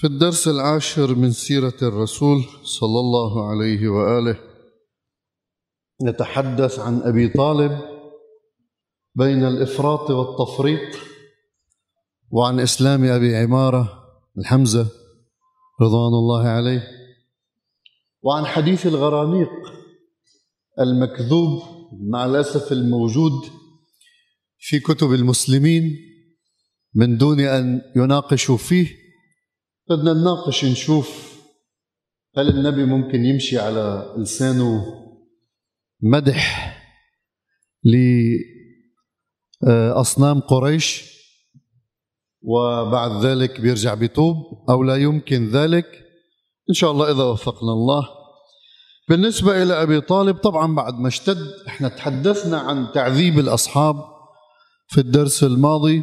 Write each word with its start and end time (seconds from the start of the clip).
في 0.00 0.06
الدرس 0.06 0.48
العاشر 0.48 1.14
من 1.14 1.32
سيرة 1.32 1.74
الرسول 1.82 2.44
صلى 2.64 3.00
الله 3.00 3.48
عليه 3.48 3.88
وآله 3.88 4.38
نتحدث 6.04 6.78
عن 6.78 7.02
أبي 7.02 7.28
طالب 7.28 7.80
بين 9.14 9.44
الإفراط 9.44 10.10
والتفريط 10.10 10.96
وعن 12.30 12.60
إسلام 12.60 13.04
أبي 13.04 13.36
عمارة 13.36 14.04
الحمزة 14.38 14.88
رضوان 15.80 16.12
الله 16.14 16.48
عليه 16.48 16.88
وعن 18.22 18.46
حديث 18.46 18.86
الغرانيق 18.86 19.50
المكذوب 20.80 21.62
مع 22.10 22.24
الأسف 22.26 22.72
الموجود 22.72 23.32
في 24.58 24.80
كتب 24.80 25.12
المسلمين 25.12 25.96
من 26.94 27.18
دون 27.18 27.40
أن 27.40 27.80
يناقشوا 27.96 28.56
فيه. 28.56 28.97
بدنا 29.90 30.12
نناقش 30.12 30.64
نشوف 30.64 31.38
هل 32.36 32.48
النبي 32.48 32.84
ممكن 32.84 33.24
يمشي 33.24 33.58
على 33.58 34.14
لسانه 34.18 34.84
مدح 36.02 36.74
لأصنام 39.62 40.40
قريش 40.40 41.18
وبعد 42.42 43.24
ذلك 43.24 43.60
بيرجع 43.60 43.94
بيتوب 43.94 44.36
أو 44.70 44.82
لا 44.82 44.96
يمكن 44.96 45.48
ذلك؟ 45.48 45.86
إن 46.70 46.74
شاء 46.74 46.90
الله 46.90 47.10
إذا 47.10 47.22
وفقنا 47.22 47.72
الله. 47.72 48.08
بالنسبة 49.08 49.62
إلى 49.62 49.82
أبي 49.82 50.00
طالب 50.00 50.36
طبعا 50.36 50.74
بعد 50.74 50.94
ما 50.94 51.08
اشتد 51.08 51.38
إحنا 51.66 51.88
تحدثنا 51.88 52.58
عن 52.58 52.92
تعذيب 52.94 53.38
الأصحاب 53.38 53.96
في 54.88 55.00
الدرس 55.00 55.44
الماضي. 55.44 56.02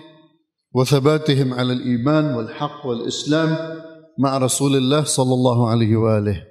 وثباتهم 0.76 1.54
على 1.54 1.74
الإيمان 1.74 2.36
والحق 2.36 2.86
والإسلام 2.86 3.58
مع 4.20 4.38
رسول 4.38 4.76
الله 4.76 5.04
صلى 5.04 5.34
الله 5.34 5.70
عليه 5.70 5.96
وآله. 5.96 6.44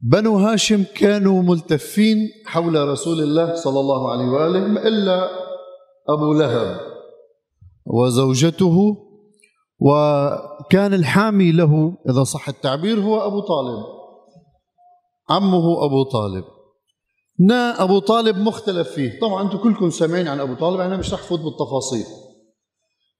بنو 0.00 0.38
هاشم 0.38 0.84
كانوا 0.96 1.42
ملتفين 1.42 2.28
حول 2.46 2.88
رسول 2.88 3.20
الله 3.20 3.54
صلى 3.54 3.80
الله 3.80 4.12
عليه 4.12 4.24
وآله 4.24 4.88
إلا 4.88 5.30
أبو 6.08 6.32
لهب 6.32 6.80
وزوجته 7.86 8.96
وكان 9.80 10.94
الحامي 10.94 11.52
له 11.52 11.94
إذا 12.10 12.24
صح 12.24 12.48
التعبير 12.48 13.00
هو 13.00 13.26
أبو 13.26 13.40
طالب. 13.40 13.84
عمه 15.30 15.84
أبو 15.84 16.02
طالب. 16.02 16.44
نا 17.38 17.82
أبو 17.82 17.98
طالب 17.98 18.36
مختلف 18.36 18.88
فيه. 18.88 19.20
طبعا 19.20 19.42
أنتم 19.42 19.58
كلكم 19.58 19.90
سامعين 19.90 20.28
عن 20.28 20.40
أبو 20.40 20.54
طالب 20.54 20.80
أنا 20.80 20.96
مش 20.96 21.14
رح 21.14 21.22
فوت 21.22 21.40
بالتفاصيل. 21.40 22.29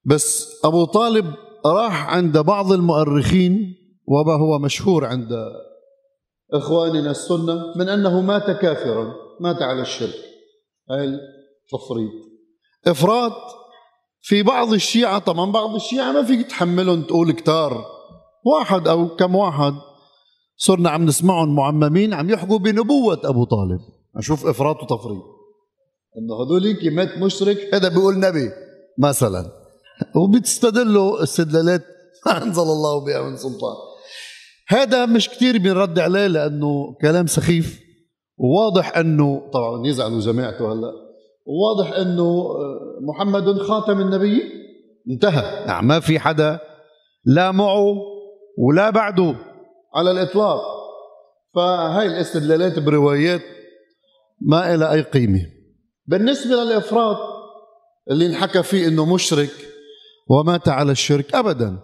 بس 0.05 0.61
أبو 0.65 0.85
طالب 0.85 1.35
راح 1.67 2.09
عند 2.09 2.39
بعض 2.39 2.73
المؤرخين 2.73 3.75
وما 4.07 4.33
هو 4.33 4.59
مشهور 4.59 5.05
عند 5.05 5.29
إخواننا 6.53 7.11
السنة 7.11 7.75
من 7.77 7.89
أنه 7.89 8.21
مات 8.21 8.51
كافرا 8.51 9.13
مات 9.41 9.63
على 9.63 9.83
الشرك. 9.83 10.15
التفريط. 10.91 12.11
إفراط 12.87 13.33
في 14.21 14.43
بعض 14.43 14.73
الشيعة 14.73 15.19
طبعا 15.19 15.53
بعض 15.53 15.75
الشيعة 15.75 16.13
ما 16.13 16.23
فيك 16.23 16.47
تحملهم 16.47 17.03
تقول 17.03 17.33
كتار. 17.33 17.85
واحد 18.45 18.89
أو 18.89 19.09
كم 19.17 19.35
واحد 19.35 19.75
صرنا 20.57 20.91
عم 20.91 21.05
نسمعهم 21.05 21.57
معممين 21.57 22.15
عم 22.15 22.31
يحكوا 22.31 22.59
بنبوة 22.59 23.21
أبو 23.25 23.45
طالب. 23.45 23.81
أشوف 24.17 24.47
إفراط 24.47 24.83
وتفريط. 24.83 25.23
إنه 26.19 26.35
هذول 26.35 26.95
مات 26.95 27.19
مشرك 27.19 27.75
هذا 27.75 27.89
بيقول 27.89 28.21
نبي 28.21 28.51
مثلا. 28.99 29.60
وبتستدلوا 30.17 31.23
استدلالات 31.23 31.83
ما 32.27 32.37
أنزل 32.43 32.63
الله 32.63 33.05
بها 33.05 33.23
من 33.23 33.37
سلطان. 33.37 33.77
هذا 34.69 35.07
مش 35.07 35.29
كثير 35.29 35.59
بنرد 35.59 35.99
عليه 35.99 36.27
لأنه 36.27 36.97
كلام 37.03 37.27
سخيف 37.27 37.81
وواضح 38.39 38.97
أنه 38.97 39.51
طبعا 39.53 39.87
يزعلوا 39.87 40.21
جماعته 40.21 40.73
هلا 40.73 40.93
وواضح 41.47 41.97
أنه 41.97 42.23
آه، 42.23 42.99
محمد 43.01 43.59
خاتم 43.59 44.01
النبي. 44.01 44.43
انتهى. 45.11 45.65
يعني 45.67 45.87
ما 45.87 46.01
في 46.01 46.19
حدا 46.19 46.59
لا 47.25 47.53
معه 47.53 47.97
ولا 48.59 48.91
بعده 48.91 49.37
على 49.95 50.11
الإطلاق. 50.11 50.61
فهاي 51.55 52.07
الاستدلالات 52.07 52.79
بروايات 52.79 53.43
ما 54.41 54.77
لها 54.77 54.93
أي 54.93 55.01
قيمة. 55.01 55.47
بالنسبة 56.07 56.55
للإفراط 56.55 57.17
اللي 58.11 58.27
انحكى 58.27 58.63
فيه 58.63 58.89
إنه 58.89 59.15
مشرك 59.15 59.51
ومات 60.31 60.69
على 60.69 60.93
الشرك 60.93 61.35
ابدا. 61.35 61.79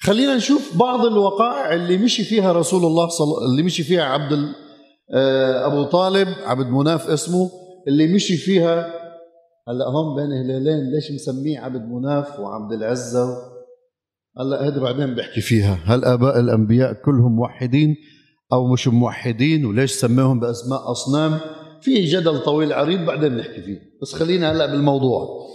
خلينا 0.00 0.36
نشوف 0.36 0.76
بعض 0.76 1.06
الوقائع 1.06 1.74
اللي 1.74 1.96
مشي 1.98 2.24
فيها 2.24 2.52
رسول 2.52 2.84
الله 2.84 3.08
صل... 3.08 3.44
اللي 3.50 3.62
مشي 3.62 3.82
فيها 3.82 4.02
عبد 4.02 4.32
آه، 5.14 5.66
أبو 5.66 5.82
طالب 5.82 6.28
عبد 6.44 6.66
مناف 6.66 7.06
اسمه 7.10 7.50
اللي 7.88 8.14
مشي 8.14 8.36
فيها 8.36 8.92
هلا 9.68 9.84
هون 9.84 10.16
بين 10.16 10.32
هلالين 10.32 10.90
ليش 10.94 11.12
مسميه 11.12 11.60
عبد 11.60 11.82
مناف 11.82 12.40
وعبد 12.40 12.72
العزة؟ 12.72 13.28
هلا 14.38 14.68
هذا 14.68 14.80
بعدين 14.80 15.14
بحكي 15.14 15.40
فيها. 15.40 15.78
هل 15.84 16.04
آباء 16.04 16.40
الأنبياء 16.40 16.92
كلهم 16.92 17.36
موحدين 17.36 17.96
أو 18.52 18.72
مش 18.72 18.88
موحدين؟ 18.88 19.64
وليش 19.64 19.92
سماهم 19.92 20.40
بأسماء 20.40 20.90
أصنام؟ 20.90 21.38
في 21.80 22.04
جدل 22.04 22.38
طويل 22.38 22.72
عريض 22.72 23.00
بعدين 23.00 23.36
نحكي 23.36 23.62
فيه. 23.62 23.78
بس 24.02 24.12
خلينا 24.12 24.52
هلا 24.52 24.66
بالموضوع. 24.66 25.46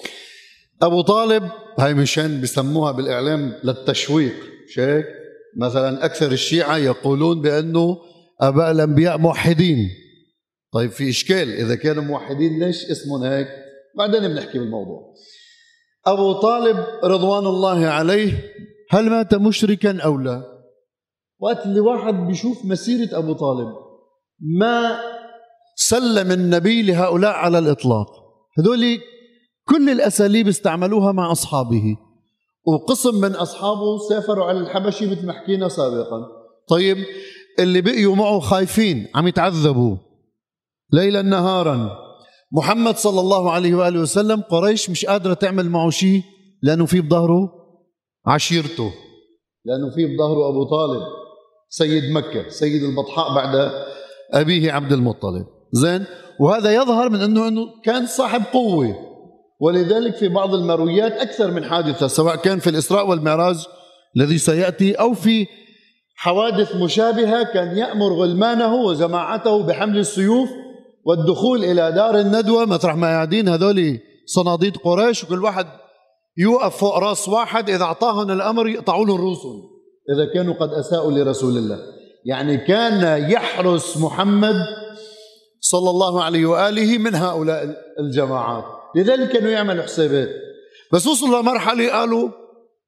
أبو 0.82 1.02
طالب 1.02 1.44
هاي 1.80 1.94
مشان 1.94 2.42
بسموها 2.42 2.92
بالإعلام 2.92 3.54
للتشويق 3.64 4.34
مش 4.68 4.80
هيك 4.80 5.06
مثلا 5.58 6.06
أكثر 6.06 6.32
الشيعة 6.32 6.78
يقولون 6.78 7.42
بأنه 7.42 7.98
أباء 8.42 8.72
الأنبياء 8.72 9.18
موحدين. 9.18 9.90
طيب 10.74 10.92
في 10.92 11.10
إشكال 11.10 11.52
إذا 11.52 11.76
كانوا 11.76 12.04
موحدين 12.04 12.60
ليش 12.60 12.86
اسمهم 12.86 13.24
هيك؟ 13.24 13.48
بعدين 13.98 14.28
بنحكي 14.28 14.60
بالموضوع. 14.60 15.14
أبو 16.08 16.34
طالب 16.34 16.78
رضوان 17.04 17.46
الله 17.46 17.88
عليه 17.88 18.52
هل 18.90 19.10
مات 19.10 19.36
مشركا 19.36 20.02
أو 20.02 20.18
لا؟ 20.18 20.44
وقت 21.40 21.66
اللي 21.66 21.80
واحد 21.80 22.14
بيشوف 22.14 22.66
مسيرة 22.66 23.18
أبو 23.18 23.34
طالب 23.34 23.68
ما 24.40 25.00
سلم 25.76 26.32
النبي 26.32 26.82
لهؤلاء 26.82 27.32
على 27.32 27.60
الإطلاق. 27.60 28.08
هذول 28.60 29.00
كل 29.72 29.90
الأساليب 29.90 30.48
استعملوها 30.48 31.12
مع 31.12 31.32
أصحابه. 31.32 31.98
وقسم 32.66 33.22
من 33.22 33.32
أصحابه 33.32 33.98
سافروا 34.10 34.46
على 34.46 34.60
الحبشة 34.60 35.12
مثل 35.12 35.26
ما 35.26 35.34
حكينا 35.34 35.68
سابقا. 35.68 36.28
طيب 36.70 36.98
اللي 37.60 37.82
بقيوا 37.82 38.16
معه 38.16 38.40
خايفين 38.40 39.08
عم 39.16 39.28
يتعذبوا. 39.28 39.98
ليلا 40.94 41.22
نهارا. 41.22 41.90
محمد 42.52 42.98
صلى 42.98 43.20
الله 43.20 43.52
عليه 43.52 43.76
وآله 43.76 44.00
وسلم 44.00 44.42
قريش 44.42 44.90
مش 44.90 45.06
قادرة 45.06 45.34
تعمل 45.34 45.70
معه 45.70 45.90
شيء؟ 45.90 46.22
لأنه 46.64 46.86
في 46.86 47.02
بظهره 47.02 47.50
عشيرته. 48.28 48.94
لأنه 49.66 49.96
في 49.96 50.16
بظهره 50.16 50.50
أبو 50.50 50.64
طالب. 50.64 51.02
سيد 51.70 52.12
مكة 52.12 52.50
سيد 52.50 52.84
البطحاء 52.84 53.36
بعد 53.36 53.72
أبيه 54.34 54.72
عبد 54.72 54.92
المطلب. 54.92 55.46
زين؟ 55.72 56.06
وهذا 56.40 56.76
يظهر 56.76 57.10
من 57.10 57.20
أنه, 57.20 57.48
أنه 57.48 57.68
كان 57.84 58.06
صاحب 58.06 58.42
قوة. 58.54 59.11
ولذلك 59.62 60.16
في 60.16 60.28
بعض 60.28 60.54
المرويات 60.54 61.12
أكثر 61.12 61.52
من 61.52 61.64
حادثة 61.64 62.08
سواء 62.08 62.36
كان 62.36 62.60
في 62.60 62.70
الإسراء 62.70 63.08
والمعراج 63.10 63.66
الذي 64.18 64.38
سيأتي 64.38 64.94
أو 64.94 65.14
في 65.14 65.48
حوادث 66.16 66.76
مشابهة 66.76 67.44
كان 67.54 67.78
يأمر 67.78 68.14
غلمانه 68.14 68.76
وجماعته 68.76 69.64
بحمل 69.64 69.98
السيوف 69.98 70.50
والدخول 71.06 71.64
إلى 71.64 71.92
دار 71.92 72.20
الندوة 72.20 72.66
مطرح 72.66 72.96
ما 72.96 73.08
قاعدين 73.08 73.50
هذول 73.50 74.00
صناديد 74.26 74.78
قريش 74.78 75.24
وكل 75.24 75.44
واحد 75.44 75.68
يوقف 76.38 76.78
فوق 76.78 76.98
رأس 76.98 77.30
واحد 77.30 77.70
إذا 77.70 77.84
أعطاهم 77.84 78.32
الأمر 78.32 78.68
يقطعوا 78.68 79.06
له 79.06 79.18
رؤوسهم 79.18 79.62
إذا 80.16 80.34
كانوا 80.34 80.54
قد 80.54 80.70
أساءوا 80.70 81.12
لرسول 81.12 81.58
الله. 81.58 81.80
يعني 82.26 82.58
كان 82.58 83.32
يحرس 83.32 83.98
محمد 83.98 84.56
صلى 85.60 85.90
الله 85.90 86.24
عليه 86.24 86.46
وآله 86.46 86.98
من 86.98 87.16
هؤلاء 87.16 87.76
الجماعات. 88.00 88.81
لذلك 88.96 89.30
كانوا 89.30 89.50
يعملوا 89.50 89.84
حسابات. 89.84 90.30
بس 90.94 91.08
وصلوا 91.08 91.42
لمرحلة 91.42 91.92
قالوا 91.92 92.30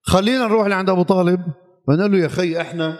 خلينا 0.01 0.47
نروح 0.47 0.67
لعند 0.67 0.89
أبو 0.89 1.03
طالب. 1.03 1.39
ونقول 1.87 2.11
له 2.11 2.17
يا 2.23 2.27
خي 2.27 2.61
إحنا 2.61 2.99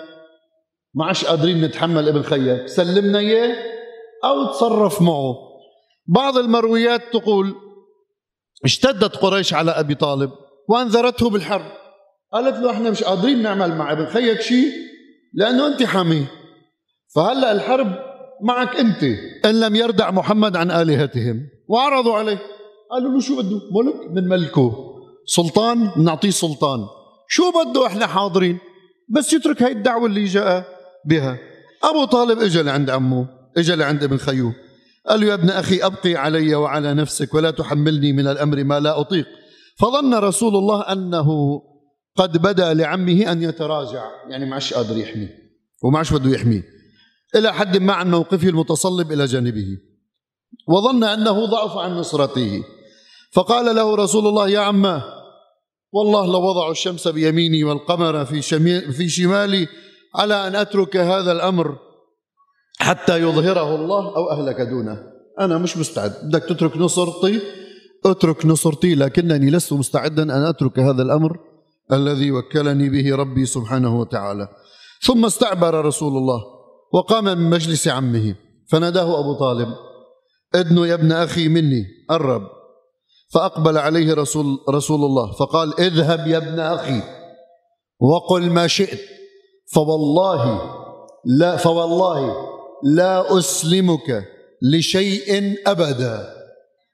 ما 0.95 1.05
عادش 1.05 1.25
قادرين 1.25 1.61
نتحمل 1.61 2.07
ابن 2.07 2.21
خيك 2.21 2.67
سلمنا 2.67 3.19
إياه 3.19 3.55
أو 4.25 4.45
تصرف 4.45 5.01
معه. 5.01 5.35
بعض 6.07 6.38
المرويات 6.38 7.01
تقول 7.13 7.55
اشتدت 8.65 9.15
قريش 9.15 9.53
على 9.53 9.71
أبي 9.71 9.95
طالب 9.95 10.31
وأنذرته 10.69 11.29
بالحرب. 11.29 11.71
قالت 12.33 12.57
له 12.57 12.71
إحنا 12.71 12.89
مش 12.89 13.03
قادرين 13.03 13.41
نعمل 13.41 13.75
مع 13.75 13.91
ابن 13.91 14.06
خيك 14.06 14.41
شيء 14.41 14.67
لأنه 15.33 15.67
أنت 15.67 15.83
حاميه 15.83 16.31
فهلأ 17.15 17.51
الحرب 17.51 17.95
معك 18.44 18.75
أنت 18.75 19.03
إن 19.45 19.59
لم 19.59 19.75
يردع 19.75 20.11
محمد 20.11 20.56
عن 20.56 20.71
آلهتهم. 20.71 21.49
وعرضوا 21.69 22.15
عليه. 22.17 22.39
قالوا 22.94 23.12
له 23.12 23.19
شو 23.19 23.42
بده؟ 23.42 23.62
ملك 23.72 24.12
من 24.12 24.28
ملكه 24.28 24.75
سلطان 25.25 25.92
بنعطيه 25.95 26.30
سلطان. 26.30 26.80
شو 27.28 27.44
بده 27.51 27.88
إحنا 27.88 28.07
حاضرين؟ 28.07 28.57
بس 29.10 29.34
يترك 29.34 29.63
هاي 29.63 29.72
الدعوة 29.72 30.06
اللي 30.06 30.25
جاء 30.25 30.66
بها. 31.06 31.38
أبو 31.84 32.06
طالب 32.06 32.40
إجا 32.40 32.63
لعند 32.63 32.90
عمه 32.90 33.28
إجا 33.57 33.75
لعند 33.75 34.04
ابن 34.04 34.18
خيو 34.18 34.51
قال 35.10 35.22
له 35.22 35.28
يا 35.28 35.34
ابن 35.34 35.50
أخي 35.50 35.80
أبقي 35.80 36.16
علي 36.16 36.56
وعلى 36.56 36.94
نفسك 36.94 37.34
ولا 37.34 37.51
تحملني 37.51 38.13
من 38.13 38.28
الأمر 38.28 38.63
ما 38.63 38.80
لا 38.80 39.00
أطيق. 39.00 39.25
فظن 39.80 40.13
رسول 40.13 40.56
الله 40.56 40.81
أنه 40.81 41.28
قد 42.16 42.38
بدا 42.38 42.74
لعمه 42.74 43.31
أن 43.31 43.44
يتراجع. 43.44 44.06
يعني 44.30 44.45
ما 44.45 44.54
عادش 44.54 44.74
قادر 44.74 44.98
يحميه. 44.98 45.30
وما 45.84 45.98
عادش 45.98 46.13
بده 46.13 46.30
يحميه. 46.30 46.63
إلى 47.36 47.54
حد 47.54 47.78
ما 47.78 47.94
عن 47.94 48.12
موقفه 48.12 48.50
المتصلب 48.50 49.12
إلى 49.12 49.25
جانبه. 49.25 49.68
وظن 50.68 51.04
أنه 51.04 51.45
ضعف 51.45 51.78
عن 51.78 51.92
نصرته. 51.92 52.63
فقال 53.35 53.75
له 53.75 53.95
رسول 53.95 54.27
الله 54.27 54.50
يا 54.50 54.59
عماه 54.59 55.03
والله 55.94 56.25
لو 56.25 56.41
وضعوا 56.41 56.71
الشمس 56.71 57.07
بيميني 57.07 57.63
والقمر 57.63 58.25
في, 58.25 58.41
في 58.91 59.09
شمالي 59.09 59.68
على 60.15 60.47
أن 60.47 60.56
أترك 60.56 60.97
هذا 60.97 61.31
الأمر 61.31 61.77
حتى 62.80 63.21
يظهره 63.21 63.75
الله 63.75 64.15
أو 64.15 64.30
أهلك 64.31 64.62
دونه. 64.62 64.97
أنا 65.39 65.57
مش 65.57 65.77
مستعد. 65.77 66.13
بدك 66.24 66.44
تترك 66.44 66.77
نصرتي؟ 66.77 67.41
اترك 68.06 68.45
نصرتي 68.45 68.95
لكنني 68.95 69.51
لست 69.51 69.74
مستعدا 69.74 70.24
أن 70.24 70.44
أترك 70.44 70.80
هذا 70.80 71.01
الأمر 71.01 71.39
الذي 71.91 72.31
وكلني 72.31 72.89
به 72.89 73.15
ربي 73.15 73.45
سبحانه 73.45 74.00
وتعالى. 74.00 74.47
ثم 75.01 75.25
استعبر 75.25 75.85
رسول 75.85 76.18
الله 76.18 76.41
وقام 76.94 77.24
من 77.24 77.50
مجلس 77.50 77.88
عمه. 77.88 78.35
فناداه 78.71 79.19
أبو 79.19 79.33
طالب 79.33 79.68
ادنو 80.56 80.83
يا 80.83 80.94
ابن 80.94 81.12
أخي 81.12 81.47
مني 81.47 81.85
قرب 82.09 82.41
فأقبل 83.33 83.77
عليه 83.77 84.13
رسول, 84.13 84.59
رسول 84.69 85.06
الله 85.06 85.31
فقال 85.31 85.80
اذهب 85.80 86.27
يا 86.27 86.38
ابن 86.38 86.59
أخي 86.59 87.01
وقل 88.00 88.50
ما 88.50 88.68
شئت 88.68 89.00
فوالله 89.74 90.62
لا 91.25 91.57
فوالله 91.57 92.35
لا 92.83 93.39
أسلمك 93.39 94.25
لشيء 94.62 95.56
أبدا. 95.68 96.33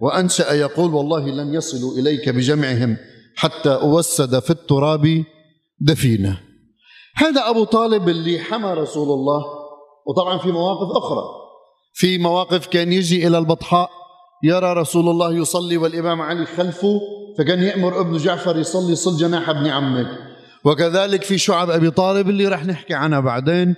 وأنشأ 0.01 0.53
يقول 0.53 0.93
والله 0.93 1.27
لن 1.29 1.53
يصلوا 1.53 1.93
إليك 1.93 2.29
بجمعهم 2.29 2.97
حتى 3.35 3.69
أوسد 3.69 4.39
في 4.39 4.49
التراب 4.49 5.23
دفينة. 5.79 6.39
هذا 7.15 7.49
أبو 7.49 7.63
طالب 7.63 8.09
اللي 8.09 8.39
حمى 8.39 8.73
رسول 8.73 9.11
الله 9.11 9.45
وطبعا 10.07 10.37
في 10.37 10.51
مواقف 10.51 10.97
أخرى 10.97 11.23
في 11.93 12.17
مواقف 12.17 12.67
كان 12.67 12.93
يجي 12.93 13.27
إلى 13.27 13.37
البطحاء 13.37 13.98
يرى 14.43 14.73
رسول 14.73 15.09
الله 15.09 15.33
يصلي 15.33 15.77
والإمام 15.77 16.21
علي 16.21 16.45
خلفه 16.45 17.01
فكان 17.37 17.63
يأمر 17.63 18.01
ابن 18.01 18.17
جعفر 18.17 18.57
يصلي 18.57 18.95
صل 18.95 19.17
جناح 19.17 19.49
ابن 19.49 19.67
عمك. 19.67 20.07
وكذلك 20.65 21.23
في 21.23 21.37
شعب 21.37 21.69
أبي 21.69 21.91
طالب 21.91 22.29
اللي 22.29 22.47
رح 22.47 22.65
نحكي 22.65 22.93
عنها 22.93 23.19
بعدين 23.19 23.75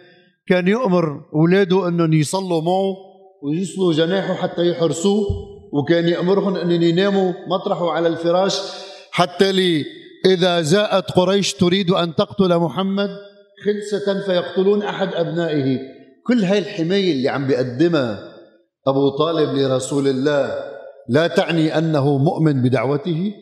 كان 0.47 0.67
يأمر 0.67 1.21
أولاده 1.35 1.87
أنهم 1.87 2.13
يصلوا 2.13 2.61
معه 2.61 2.95
ويصلوا 3.43 3.93
جناحه 3.93 4.33
حتى 4.33 4.69
يحرسوه 4.69 5.25
وكان 5.73 6.07
يأمرهم 6.07 6.55
أن 6.55 6.71
يناموا 6.81 7.33
مطرحه 7.47 7.91
على 7.91 8.07
الفراش 8.07 8.59
حتى 9.11 9.51
لي 9.51 9.85
إذا 10.25 10.61
جاءت 10.61 11.11
قريش 11.11 11.53
تريد 11.53 11.91
أن 11.91 12.15
تقتل 12.15 12.57
محمد 12.57 13.09
خلسة 13.65 14.25
فيقتلون 14.25 14.83
أحد 14.83 15.13
أبنائه. 15.13 15.79
كل 16.27 16.43
هاي 16.43 16.59
الحماية 16.59 17.11
اللي 17.11 17.29
عم 17.29 17.47
بيقدمها 17.47 18.30
أبو 18.87 19.09
طالب 19.09 19.55
لرسول 19.55 20.07
الله 20.07 20.71
لا 21.09 21.27
تعني 21.27 21.77
أنه 21.77 22.17
مؤمن 22.17 22.61
بدعوته؟ 22.61 23.33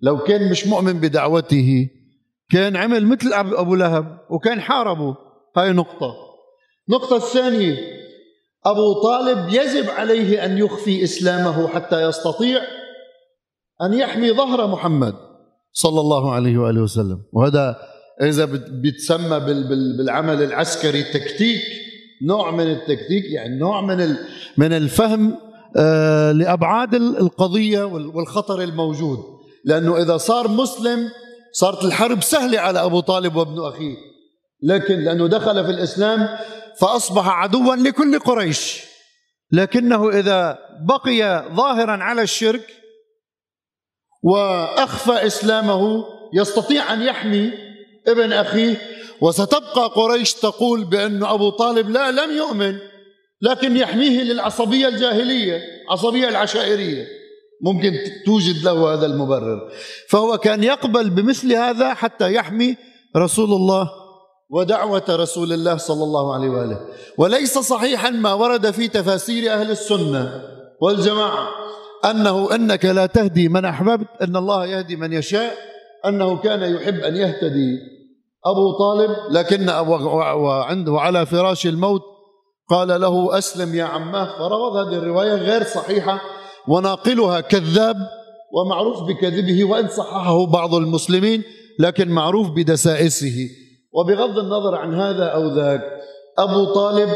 لو 0.00 0.18
كان 0.18 0.50
مش 0.50 0.66
مؤمن 0.66 0.92
بدعوته 0.92 1.90
كان 2.50 2.76
عمل 2.76 3.06
مثل 3.06 3.32
أبو 3.32 3.74
لهب 3.74 4.18
وكان 4.30 4.60
حاربه. 4.60 5.16
هاي 5.56 5.72
نقطة. 5.72 6.14
النقطة 6.88 7.16
الثانية 7.16 7.78
أبو 8.66 8.92
طالب 9.02 9.48
يجب 9.48 9.90
عليه 9.90 10.44
أن 10.44 10.58
يخفي 10.58 11.04
إسلامه 11.04 11.68
حتى 11.68 12.02
يستطيع 12.02 12.60
أن 13.82 13.94
يحمي 13.94 14.32
ظهر 14.32 14.66
محمد 14.66 15.14
صلى 15.72 16.00
الله 16.00 16.32
عليه 16.32 16.58
وآله 16.58 16.82
وسلم. 16.82 17.22
وهذا 17.32 17.76
إذا 18.22 18.44
بيتسمى 18.82 19.40
بالعمل 19.96 20.42
العسكري 20.42 21.02
تكتيك 21.02 21.60
نوع 22.26 22.50
من 22.50 22.70
التكتيك 22.70 23.24
يعني 23.30 23.58
نوع 23.58 23.80
من 23.80 24.16
من 24.56 24.72
الفهم 24.72 25.36
آه، 25.76 26.32
لأبعاد 26.32 26.94
القضية 26.94 27.84
والخطر 27.84 28.62
الموجود. 28.62 29.18
لأنه 29.64 30.02
إذا 30.02 30.16
صار 30.16 30.48
مسلم 30.48 31.08
صارت 31.52 31.84
الحرب 31.84 32.22
سهلة 32.22 32.60
على 32.60 32.84
أبو 32.84 33.00
طالب 33.00 33.36
وابن 33.36 33.66
أخيه. 33.66 33.96
لكن 34.62 34.94
لأنه 34.94 35.26
دخل 35.26 35.64
في 35.64 35.70
الإسلام 35.70 36.28
فأصبح 36.80 37.28
عدوا 37.28 37.76
لكل 37.76 38.18
قريش. 38.18 38.84
لكنه 39.52 40.10
إذا 40.10 40.58
بقي 40.88 41.44
ظاهرا 41.54 42.02
على 42.02 42.22
الشرك 42.22 42.66
وأخفى 44.22 45.26
إسلامه 45.26 46.04
يستطيع 46.34 46.92
أن 46.92 47.02
يحمي 47.02 47.52
ابن 48.08 48.32
أخيه 48.32 48.76
وستبقى 49.20 49.88
قريش 49.94 50.34
تقول 50.34 50.84
بأن 50.84 51.24
أبو 51.24 51.50
طالب 51.50 51.90
لا 51.90 52.10
لم 52.10 52.36
يؤمن 52.36 52.78
لكن 53.42 53.76
يحميه 53.76 54.22
للعصبية 54.22 54.88
الجاهلية 54.88 55.60
عصبية 55.90 56.28
العشائرية. 56.28 57.06
ممكن 57.62 57.92
توجد 58.26 58.64
له 58.64 58.94
هذا 58.94 59.06
المبرر. 59.06 59.70
فهو 60.08 60.38
كان 60.38 60.64
يقبل 60.64 61.10
بمثل 61.10 61.52
هذا 61.52 61.94
حتى 61.94 62.34
يحمي 62.34 62.76
رسول 63.16 63.52
الله 63.52 63.90
ودعوة 64.50 65.04
رسول 65.10 65.52
الله 65.52 65.76
صلى 65.76 66.04
الله 66.04 66.34
عليه 66.34 66.48
وآله. 66.48 66.80
وليس 67.18 67.58
صحيحا 67.58 68.10
ما 68.10 68.32
ورد 68.32 68.70
في 68.70 68.88
تفاسير 68.88 69.52
أهل 69.52 69.70
السنة 69.70 70.42
والجماعة 70.82 71.48
أنه 72.04 72.54
أنك 72.54 72.84
لا 72.84 73.06
تهدي 73.06 73.48
من 73.48 73.64
أحببت 73.64 74.08
أن 74.22 74.36
الله 74.36 74.66
يهدي 74.66 74.96
من 74.96 75.12
يشاء 75.12 75.56
أنه 76.06 76.36
كان 76.36 76.74
يحب 76.74 76.94
أن 76.94 77.16
يهتدي. 77.16 77.78
أبو 78.46 78.78
طالب 78.78 79.10
لكن 79.30 79.68
وعنده 79.68 81.00
على 81.00 81.26
فراش 81.26 81.66
الموت. 81.66 82.02
قال 82.70 83.00
له 83.00 83.38
أسلم 83.38 83.74
يا 83.74 83.84
عماه 83.84 84.38
فرغض 84.38 84.76
هذه 84.76 84.98
الرواية 84.98 85.34
غير 85.34 85.62
صحيحة 85.64 86.20
وناقلها 86.68 87.40
كذاب 87.40 87.96
ومعروف 88.52 89.02
بكذبه 89.02 89.64
وإن 89.64 89.88
صححه 89.88 90.46
بعض 90.46 90.74
المسلمين 90.74 91.42
لكن 91.78 92.08
معروف 92.08 92.50
بدسائسه. 92.50 93.48
وبغض 93.92 94.38
النظر 94.38 94.74
عن 94.74 94.94
هذا 94.94 95.24
أو 95.24 95.48
ذاك 95.48 95.82
أبو 96.38 96.74
طالب 96.74 97.08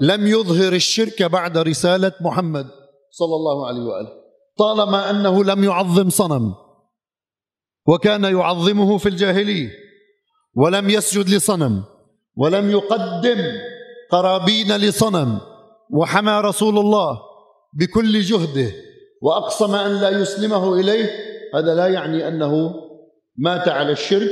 لم 0.00 0.26
يظهر 0.26 0.72
الشرك 0.72 1.22
بعد 1.22 1.58
رسالة 1.58 2.12
محمد 2.20 2.66
صلى 3.10 3.34
الله 3.36 3.66
عليه 3.66 3.82
وآله 3.82 4.12
طالما 4.58 5.10
أنه 5.10 5.44
لم 5.44 5.64
يعظم 5.64 6.10
صنم 6.10 6.54
وكان 7.88 8.24
يعظمه 8.24 8.98
في 8.98 9.08
الجاهلية. 9.08 9.83
ولم 10.56 10.90
يسجد 10.90 11.28
لصنم 11.28 11.82
ولم 12.36 12.70
يقدم 12.70 13.38
قرابين 14.10 14.76
لصنم 14.76 15.38
وحمى 15.90 16.40
رسول 16.40 16.78
الله 16.78 17.20
بكل 17.74 18.20
جهده 18.20 18.72
وأقسم 19.22 19.74
أن 19.74 20.00
لا 20.00 20.10
يسلمه 20.10 20.80
إليه. 20.80 21.10
هذا 21.54 21.74
لا 21.74 21.86
يعني 21.86 22.28
أنه 22.28 22.74
مات 23.36 23.68
على 23.68 23.92
الشرك 23.92 24.30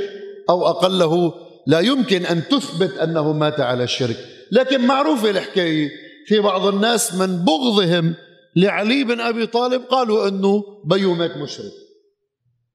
أو 0.51 0.67
أقله 0.67 1.35
لا 1.67 1.81
يمكن 1.81 2.27
أن 2.27 2.43
تثبت 2.49 2.99
أنه 2.99 3.33
مات 3.33 3.61
على 3.61 3.85
الشرك. 3.85 4.17
لكن 4.53 4.87
معروفه 4.87 5.31
الحكاية 5.31 5.91
في 6.27 6.41
بعض 6.41 6.67
الناس 6.67 7.15
من 7.15 7.45
بغضهم 7.45 8.15
لعلي 8.57 9.05
بن 9.05 9.21
أبي 9.21 9.47
طالب 9.47 9.83
قالوا 9.83 10.29
إنه 10.29 10.65
بيو 10.85 11.15
مات 11.15 11.37
مشرك. 11.37 11.73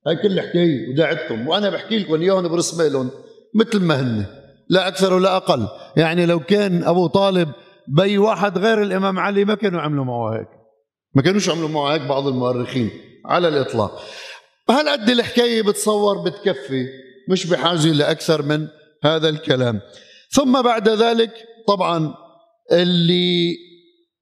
هاي 0.08 0.16
كل 0.16 0.32
الحكاية 0.32 0.90
ودعتكم 0.90 1.48
وأنا 1.48 1.70
بحكي 1.70 2.00
لكم 2.00 2.22
اياهم 2.22 2.48
برسمة 2.48 2.88
لهم. 2.88 3.10
مثل 3.58 3.80
ما 3.80 4.02
هن 4.02 4.26
لا 4.70 4.88
أكثر 4.88 5.14
ولا 5.14 5.38
أقل. 5.38 5.68
يعني 5.98 6.26
لو 6.26 6.40
كان 6.40 6.84
أبو 6.84 7.08
طالب 7.08 7.50
بي 7.88 8.18
واحد 8.18 8.58
غير 8.58 8.82
الإمام 8.82 9.20
علي 9.20 9.46
ما 9.46 9.56
كانوا 9.56 9.82
عملوا 9.82 10.06
معه 10.06 10.40
هيك. 10.40 10.48
ما 11.16 11.22
كانوش 11.22 11.50
عملوا 11.50 11.70
معه 11.70 11.94
هيك 11.94 12.02
بعض 12.02 12.28
المؤرخين 12.28 12.90
على 13.26 13.48
الإطلاق. 13.48 14.02
هالقد 14.70 15.10
الحكاية 15.10 15.62
بتصور 15.62 16.18
بتكفي؟ 16.18 16.86
مش 17.30 17.48
بحاجة 17.48 17.88
لأكثر 17.88 18.42
من 18.42 18.68
هذا 19.04 19.30
الكلام. 19.30 19.82
ثم 20.32 20.62
بعد 20.62 20.90
ذلك 20.90 21.32
طبعا 21.68 22.14
اللي 22.72 23.56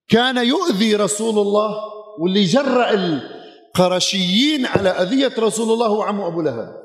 كان 0.10 0.48
يؤذي 0.48 0.96
رسول 0.96 1.40
الله 1.40 1.76
واللي 2.20 2.44
جرأ 2.44 2.94
القرشيين 2.94 4.66
على 4.66 4.90
أذية 4.90 5.32
رسول 5.40 5.74
الله 5.74 5.88
هو 5.88 6.02
عمه 6.02 6.28
أبو 6.28 6.42
لهب. 6.42 6.85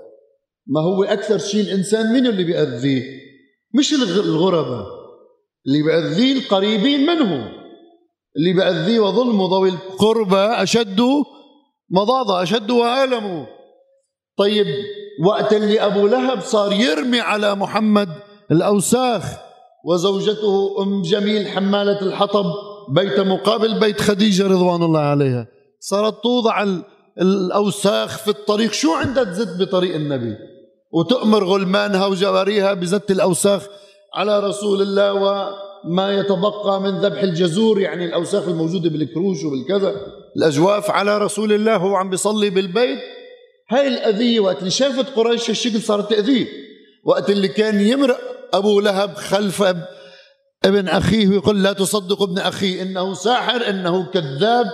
ما 0.67 0.81
هو 0.81 1.05
أكثر 1.05 1.39
شيء 1.39 1.61
الإنسان 1.61 2.13
من 2.13 2.27
اللي 2.27 2.45
بيأذيه؟ 2.45 3.03
مش 3.79 3.93
الغرباء 3.93 4.87
اللي 5.67 5.83
بيأذيه 5.83 6.39
القريبين 6.39 7.01
منه. 7.07 7.53
اللي 8.37 8.53
بيأذيه 8.53 9.01
وظلمه 9.01 9.49
ذوي 9.51 9.69
القربى 9.69 10.37
أشد 10.37 11.01
مضاضة 11.91 12.43
أشد 12.43 12.71
وألم. 12.71 13.47
طيب 14.39 14.67
وقت 15.27 15.53
اللي 15.53 15.81
أبو 15.81 16.07
لهب 16.07 16.41
صار 16.41 16.73
يرمي 16.73 17.21
على 17.21 17.55
محمد 17.55 18.09
الأوساخ 18.51 19.25
وزوجته 19.85 20.83
أم 20.83 21.03
جميل 21.03 21.49
حمالة 21.49 22.03
الحطب 22.03 22.47
بيت 22.95 23.21
مقابل 23.21 23.81
بيت 23.81 24.01
خديجة 24.01 24.47
رضوان 24.47 24.83
الله 24.83 25.01
عليها 25.01 25.47
صارت 25.81 26.23
توضع 26.23 26.67
الأوساخ 27.21 28.19
في 28.19 28.29
الطريق. 28.29 28.73
شو 28.73 28.93
عندها 28.93 29.25
تزت 29.25 29.61
بطريق 29.61 29.95
النبي؟ 29.95 30.37
وتؤمر 30.93 31.45
غلمانها 31.45 32.07
وجواريها 32.07 32.75
بزت 32.75 33.11
الأوساخ 33.11 33.67
على 34.15 34.41
رسول 34.41 34.83
الله 34.83 35.13
وما 35.13 36.13
يتبقى 36.15 36.81
من 36.81 36.99
ذبح 37.01 37.23
الجزور 37.23 37.81
يعني 37.81 38.05
الأوساخ 38.05 38.49
الموجودة 38.49 38.91
بالكروش 38.91 39.45
وبالكذا. 39.45 39.95
الأجواف 40.37 40.91
على 40.91 41.19
رسول 41.19 41.53
الله 41.53 41.77
هو 41.77 41.97
عم 41.97 42.11
بيصلي 42.11 42.51
بالبيت. 42.51 42.99
هاي 43.71 43.89
الأذية 43.89 44.41
وقت 44.41 44.59
اللي 44.59 44.71
شافت 44.71 45.17
قريش 45.17 45.51
هالشكل 45.51 45.81
صارت 45.81 46.11
تأذيه. 46.11 46.47
وقت 47.05 47.31
اللي 47.31 47.49
كان 47.49 47.81
يمرق 47.81 48.19
أبو 48.53 48.81
لهب 48.81 49.15
خلف 49.15 49.63
ابن 50.65 50.89
أخيه 50.89 51.29
ويقول 51.29 51.63
لا 51.63 51.73
تصدق 51.73 52.23
ابن 52.23 52.39
أخي 52.39 52.83
إنه 52.83 53.15
ساحر 53.15 53.69
إنه 53.69 54.07
كذاب 54.11 54.67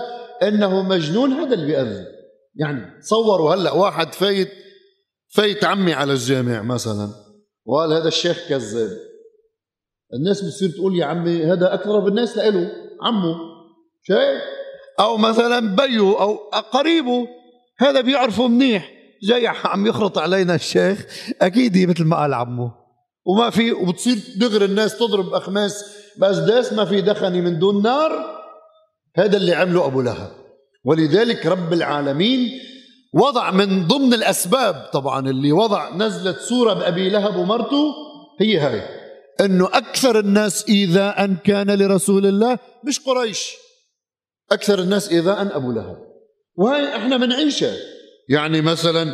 إنه 0.42 0.82
مجنون 0.82 1.32
هذا 1.32 1.54
اللي 1.54 1.66
بيأذي. 1.66 2.04
يعني 2.56 3.00
تصوروا 3.02 3.54
هلأ 3.54 3.73
واحد 3.73 4.14
فايت 4.14 4.49
فايت 5.28 5.64
عمي 5.64 5.92
على 5.92 6.12
الجامع 6.12 6.62
مثلا. 6.62 7.09
وقال 7.66 7.92
هذا 7.92 8.09
الشيخ 8.09 8.49
كذاب. 8.49 8.90
الناس 10.14 10.42
بتصير 10.42 10.71
تقول 10.71 10.99
يا 10.99 11.04
عمي 11.04 11.45
هذا 11.45 11.75
أقرب 11.75 12.09
الناس 12.09 12.37
لإله 12.37 12.73
عمه. 13.02 13.35
شايف؟ 14.02 14.42
أو 15.00 15.16
مثلا 15.16 15.76
بيه 15.76 16.12
أو 16.12 16.37
قريبه 16.73 17.28
هذا 17.78 18.00
بيعرفه 18.00 18.49
منيح. 18.49 18.92
جاي 19.23 19.47
عم 19.47 19.87
يخرط 19.87 20.18
علينا 20.18 20.54
الشيخ 20.54 21.06
أكيد 21.42 21.88
مثل 21.88 22.04
ما 22.04 22.16
قال 22.16 22.35
عمه. 22.35 22.75
وما 23.26 23.50
في 23.50 23.73
وبتصير 23.73 24.18
دغر 24.37 24.64
الناس 24.64 24.99
تضرب 24.99 25.35
أخماس. 25.35 25.85
بأسداس 26.18 26.73
ما 26.73 26.85
في 26.85 27.00
دخنة 27.00 27.40
من 27.40 27.59
دون 27.59 27.83
نار 27.83 28.12
هذا 29.16 29.37
اللي 29.37 29.54
عمله 29.54 29.87
أبو 29.87 30.00
لهب. 30.00 30.30
ولذلك 30.85 31.47
رب 31.47 31.73
العالمين 31.73 32.50
وضع 33.14 33.50
من 33.50 33.86
ضمن 33.86 34.14
الأسباب 34.14 34.90
طبعا 34.92 35.30
اللي 35.30 35.52
وضع 35.52 35.96
نزلت 35.96 36.38
سورة 36.38 36.75
بأبي 36.75 37.10
لهب 37.10 37.36
ومرته 37.36 37.94
هي 38.40 38.58
هاي 38.58 38.82
إنه 39.40 39.66
أكثر 39.66 40.18
الناس 40.18 40.68
ايذاء 40.68 41.34
كان 41.44 41.70
لرسول 41.78 42.26
الله 42.26 42.58
مش 42.84 43.00
قريش. 43.00 43.52
أكثر 44.52 44.78
الناس 44.78 45.12
ايذاء 45.12 45.56
أبو 45.56 45.72
لهب. 45.72 45.96
وهي 46.56 46.96
إحنا 46.96 47.16
بنعيشها 47.16 47.75
يعني 48.28 48.60
مثلا 48.60 49.12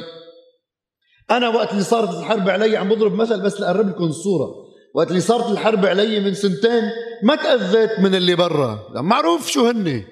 أنا 1.30 1.48
وقت 1.48 1.72
اللي 1.72 1.82
صارت 1.82 2.18
الحرب 2.18 2.48
علي 2.48 2.76
عم 2.76 2.88
بضرب 2.88 3.14
مثل 3.14 3.40
بس 3.40 3.60
لأقرب 3.60 3.88
لكم 3.88 4.04
الصورة. 4.04 4.48
وقت 4.94 5.08
اللي 5.08 5.20
صارت 5.20 5.50
الحرب 5.50 5.86
علي 5.86 6.20
من 6.20 6.34
سنتين 6.34 6.82
ما 7.22 7.34
تأذيت 7.34 8.00
من 8.00 8.14
اللي 8.14 8.34
برا. 8.34 8.78
معروف 8.94 9.48
شو 9.48 9.66
هن 9.66 10.04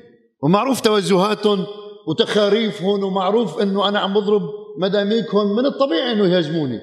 ومعروف 0.43 0.81
توجهاتهم. 0.81 1.67
وتخاريفهم 2.09 3.05
ومعروف 3.05 3.63
إنه 3.63 3.89
أنا 3.89 3.99
عم 3.99 4.15
بضرب 4.15 4.43
مداميكهم 4.79 5.57
من 5.57 5.67
الطبيعي 5.67 6.13
إنه 6.13 6.35
يهاجموني. 6.35 6.81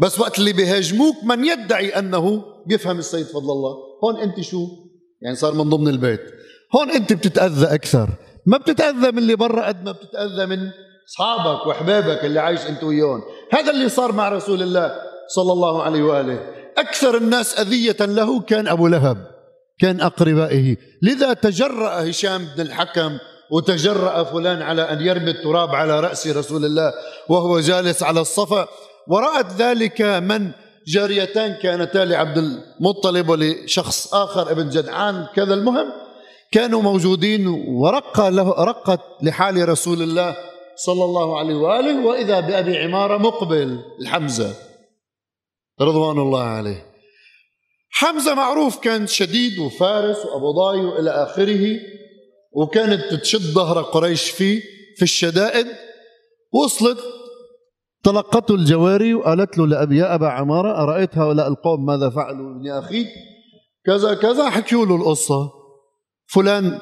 بس 0.00 0.20
وقت 0.20 0.38
اللي 0.38 0.52
بيهاجموك 0.52 1.24
من 1.24 1.44
يدعي 1.44 1.88
أنه 1.88 2.44
بيفهم 2.66 2.98
السيد 2.98 3.26
فضل 3.26 3.50
الله. 3.50 3.74
هون 4.04 4.16
أنت 4.16 4.40
شو؟ 4.40 4.66
يعني 5.22 5.36
صار 5.36 5.54
من 5.54 5.70
ضمن 5.70 5.88
البيت. 5.88 6.20
هون 6.76 6.90
أنت 6.90 7.12
بتتأذى 7.12 7.74
أكثر. 7.74 8.08
ما 8.46 8.58
بتتأذى 8.58 9.10
من 9.12 9.18
اللي 9.18 9.36
برا 9.36 9.66
قد 9.66 9.84
ما 9.84 9.92
بتتأذى 9.92 10.46
من 10.46 10.70
أصحابك 11.08 11.66
وأحبابك 11.66 12.24
اللي 12.24 12.40
عايش 12.40 12.60
أنت 12.60 12.84
وياهم. 12.84 13.22
هذا 13.52 13.70
اللي 13.70 13.88
صار 13.88 14.12
مع 14.12 14.28
رسول 14.28 14.62
الله 14.62 14.92
صلى 15.28 15.52
الله 15.52 15.82
عليه 15.82 16.02
وآله. 16.02 16.38
أكثر 16.78 17.16
الناس 17.16 17.60
أذية 17.60 17.96
له 18.00 18.40
كان 18.40 18.68
أبو 18.68 18.88
لهب 18.88 19.26
كان 19.78 20.00
أقربائه. 20.00 20.76
لذا 21.02 21.32
تجرأ 21.32 22.10
هشام 22.10 22.46
بن 22.56 22.60
الحكم 22.60 23.18
وتجرأ 23.50 24.24
فلان 24.24 24.62
على 24.62 24.82
أن 24.82 25.06
يرمي 25.06 25.30
التراب 25.30 25.74
على 25.74 26.00
رأس 26.00 26.26
رسول 26.26 26.64
الله 26.64 26.92
وهو 27.28 27.60
جالس 27.60 28.02
على 28.02 28.20
الصفا. 28.20 28.68
ورأت 29.08 29.52
ذلك 29.52 30.02
من 30.02 30.50
جاريتان 30.86 31.54
كانتا 31.62 31.98
لعبد 31.98 32.38
المطلب 32.38 33.28
ولشخص 33.28 34.14
آخر 34.14 34.50
ابن 34.50 34.68
جدعان. 34.68 35.26
كذا 35.36 35.54
المهم 35.54 35.92
كانوا 36.52 36.82
موجودين 36.82 37.46
ورق 37.68 38.28
له 38.28 38.50
رقت 38.50 39.00
لحال 39.22 39.68
رسول 39.68 40.02
الله 40.02 40.36
صلى 40.76 41.04
الله 41.04 41.38
عليه 41.38 41.54
وآله. 41.54 42.06
وإذا 42.06 42.40
بأبي 42.40 42.78
عمارة 42.78 43.18
مقبل 43.18 43.78
الحمزة 44.00 44.54
رضوان 45.80 46.18
الله 46.18 46.42
عليه. 46.42 46.86
حمزة 47.90 48.34
معروف 48.34 48.78
كان 48.78 49.06
شديد 49.06 49.58
وفارس 49.58 50.26
وأبو 50.26 50.50
ضاي 50.50 50.84
وإلى 50.84 51.10
آخره. 51.10 51.64
وكانت 52.54 53.14
تشد 53.14 53.40
ظهر 53.40 53.82
قريش 53.82 54.30
فيه 54.30 54.62
في 54.96 55.02
الشدائد. 55.02 55.66
وصلت 56.52 56.98
تلقته 58.04 58.54
الجواري 58.54 59.14
وقالت 59.14 59.58
له 59.58 59.66
لأبي 59.66 59.96
يا 59.96 60.14
أبا 60.14 60.28
عمارة 60.28 60.82
أرأيت 60.82 61.18
هؤلاء 61.18 61.48
القوم 61.48 61.86
ماذا 61.86 62.10
فعلوا 62.10 62.56
ابن 62.56 62.70
أخيك 62.70 63.06
كذا 63.86 64.14
كذا 64.14 64.50
حكيوا 64.50 64.86
له 64.86 64.96
القصة. 64.96 65.52
فلان 66.26 66.78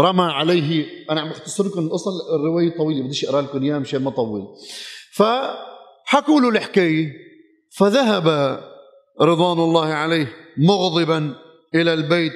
رمى 0.00 0.22
عليه 0.22 0.86
أنا 1.10 1.20
عم 1.20 1.28
أختصر 1.28 1.66
لكم 1.66 1.80
القصة 1.80 2.10
الرواية 2.34 2.76
طويلة 2.76 3.04
بديش 3.04 3.24
أقرأ 3.24 3.40
لكم 3.40 3.62
إياها 3.62 3.78
مشان 3.78 4.02
ما 4.02 4.10
أطول. 4.10 4.46
فحكوا 5.14 6.40
له 6.40 6.48
الحكاية. 6.48 7.12
فذهب 7.76 8.58
رضوان 9.20 9.58
الله 9.58 9.86
عليه 9.86 10.32
مغضبا 10.58 11.34
إلى 11.74 11.94
البيت 11.94 12.32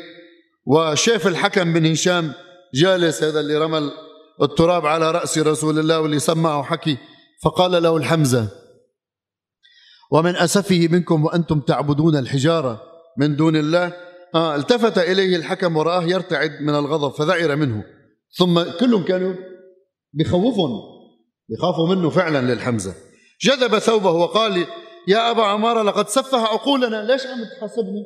وشاف 0.66 1.26
الحكم 1.26 1.72
بن 1.72 1.86
هشام 1.86 2.32
جالس 2.75 3.23
هذا 3.23 3.40
اللي 3.40 3.58
رمى 3.58 3.90
التراب 4.42 4.87
على 4.87 5.11
رأس 5.11 5.38
رسول 5.38 5.78
الله 5.78 6.00
واللي 6.00 6.18
سمعه 6.18 6.62
حكي 6.62 6.99
فقال 7.42 7.82
له 7.82 7.96
الحمزة 7.96 8.49
ومن 10.12 10.37
أسفه 10.37 10.88
منكم 10.90 11.25
وأنتم 11.25 11.61
تعبدون 11.61 12.16
الحجارة 12.16 12.82
من 13.18 13.37
دون 13.37 13.56
الله؟ 13.56 13.92
آه 14.35 14.56
التفت 14.56 14.99
إليه 14.99 15.37
الحكم 15.37 15.76
ورآه 15.76 16.02
يرتعد 16.02 16.50
من 16.61 16.75
الغضب 16.75 17.12
فذعر 17.12 17.56
منه. 17.56 17.85
ثم 18.38 18.62
كلهم 18.62 19.04
كانوا 19.04 19.35
بخوفهم 20.12 20.70
بخافوا 21.49 21.94
منه 21.94 22.11
فعلا 22.11 22.52
للحمزة. 22.52 22.94
جذب 23.40 23.78
ثوبه 23.78 24.11
وقال 24.11 24.66
يا 25.08 25.30
أبا 25.30 25.42
عمارة 25.42 25.82
لقد 25.82 26.08
سفه 26.08 26.38
عقولنا. 26.38 27.02
ليش 27.12 27.26
عم 27.26 27.44
تحاسبني؟ 27.56 28.04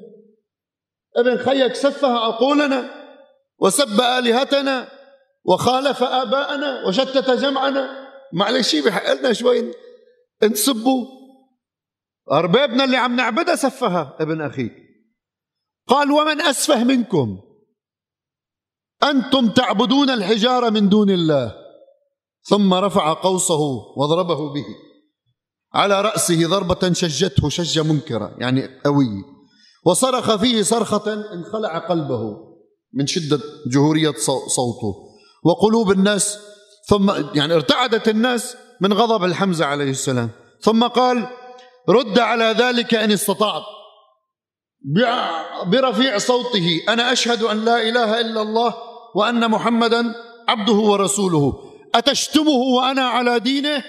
ابن 1.16 1.36
خيك 1.36 1.74
سفه 1.74 2.08
عقولنا؟ 2.08 2.90
وسب 3.60 4.00
آلهتنا 4.00 4.88
وخالف 5.44 6.02
آباءنا 6.02 6.86
وشتت 6.88 7.30
جمعنا. 7.30 8.10
معلش 8.32 8.76
بحق 8.76 9.12
لنا 9.12 9.32
شوي 9.32 9.72
نسبوا 10.42 11.06
أربابنا 12.32 12.84
اللي 12.84 12.96
عم 12.96 13.16
نعبدها 13.16 13.56
سفها 13.56 14.16
ابن 14.20 14.40
أخيك 14.40 14.72
قال 15.88 16.10
ومن 16.10 16.40
أسفه 16.40 16.84
منكم؟ 16.84 17.40
أنتم 19.02 19.48
تعبدون 19.48 20.10
الحجارة 20.10 20.70
من 20.70 20.88
دون 20.88 21.10
الله. 21.10 21.54
ثم 22.42 22.74
رفع 22.74 23.12
قوسه 23.12 23.60
وضربه 23.96 24.52
به. 24.52 24.64
على 25.74 26.00
رأسه 26.00 26.48
ضربة 26.48 26.92
شجته 26.92 27.48
شجة 27.48 27.82
منكرة 27.82 28.36
يعني 28.38 28.80
قوية. 28.84 29.22
وصرخ 29.86 30.36
فيه 30.36 30.62
صرخة 30.62 31.32
انخلع 31.32 31.78
قلبه. 31.78 32.49
من 32.94 33.06
شدة 33.06 33.40
جهورية 33.66 34.12
صوته. 34.48 34.94
وقلوب 35.44 35.90
الناس 35.90 36.38
ثم 36.88 37.10
يعني 37.34 37.54
ارتعدت 37.54 38.08
الناس 38.08 38.56
من 38.80 38.92
غضب 38.92 39.24
الحمزة 39.24 39.66
عليه 39.66 39.90
السلام. 39.90 40.30
ثم 40.60 40.84
قال 40.84 41.26
رد 41.88 42.18
على 42.18 42.44
ذلك 42.44 42.94
إن 42.94 43.12
استطعت. 43.12 43.62
برفيع 45.66 46.18
صوته 46.18 46.80
أنا 46.88 47.12
أشهد 47.12 47.42
أن 47.42 47.64
لا 47.64 47.88
إله 47.88 48.20
إلا 48.20 48.42
الله 48.42 48.74
وأن 49.14 49.50
محمدا 49.50 50.14
عبده 50.48 50.72
ورسوله. 50.72 51.52
أتشتمه 51.94 52.60
وأنا 52.76 53.02
على 53.02 53.40
دينه؟ 53.40 53.84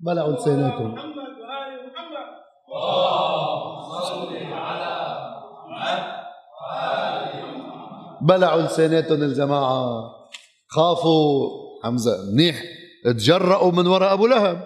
بلعوا 0.00 0.32
لساناتهم 0.32 0.94
بلعوا 8.22 8.62
لساناتهم 8.62 9.22
الجماعة. 9.22 10.02
خافوا. 10.68 11.48
حمزة 11.84 12.10
منيح. 12.32 12.62
تجرأوا 13.04 13.72
من 13.72 13.86
وراء 13.86 14.12
أبو 14.12 14.26
لهب. 14.26 14.64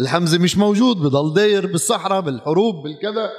الحمزة 0.00 0.38
مش 0.38 0.58
موجود. 0.58 0.96
بضل 0.96 1.34
داير 1.34 1.66
بالصحراء 1.66 2.20
بالحروب 2.20 2.74
بالكذا. 2.82 3.30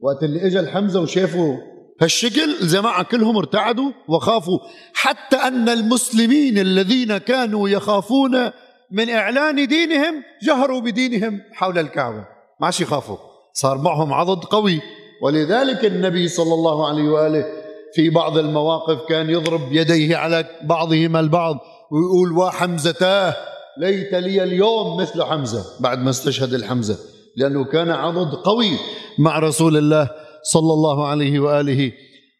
وقت 0.00 0.22
اللي 0.22 0.46
اجى 0.46 0.60
الحمزة 0.60 1.00
وشافوا 1.00 1.56
هالشكل 2.00 2.56
الجماعة 2.62 3.02
كلهم 3.02 3.36
ارتعدوا 3.36 3.92
وخافوا. 4.08 4.58
حتى 4.94 5.36
أن 5.36 5.68
المسلمين 5.68 6.58
الذين 6.58 7.18
كانوا 7.18 7.68
يخافون 7.68 8.50
من 8.92 9.10
إعلان 9.10 9.66
دينهم 9.66 10.22
جهروا 10.42 10.80
بدينهم 10.80 11.40
حول 11.52 11.78
الكعبة. 11.78 12.24
ما 12.60 12.66
عادش 12.66 12.80
يخافوا. 12.80 13.16
صار 13.52 13.78
معهم 13.78 14.12
عضد 14.12 14.44
قوي. 14.44 14.80
ولذلك 15.22 15.84
النبي 15.84 16.28
صلى 16.28 16.54
الله 16.54 16.88
عليه 16.88 17.08
وآله 17.08 17.59
في 17.94 18.10
بعض 18.10 18.38
المواقف 18.38 18.98
كان 19.08 19.30
يضرب 19.30 19.72
يديه 19.72 20.16
على 20.16 20.44
بعضهما 20.62 21.20
البعض 21.20 21.58
ويقول 21.90 22.32
وحمزتاه 22.32 23.36
ليت 23.78 24.14
لي 24.14 24.42
اليوم 24.42 24.96
مثل 25.00 25.22
حمزة. 25.22 25.64
بعد 25.80 25.98
ما 25.98 26.10
استشهد 26.10 26.54
الحمزة 26.54 26.98
لأنه 27.36 27.64
كان 27.64 27.90
عضد 27.90 28.34
قوي 28.34 28.70
مع 29.18 29.38
رسول 29.38 29.76
الله 29.76 30.10
صلى 30.42 30.72
الله 30.72 31.08
عليه 31.08 31.40
وآله 31.40 31.92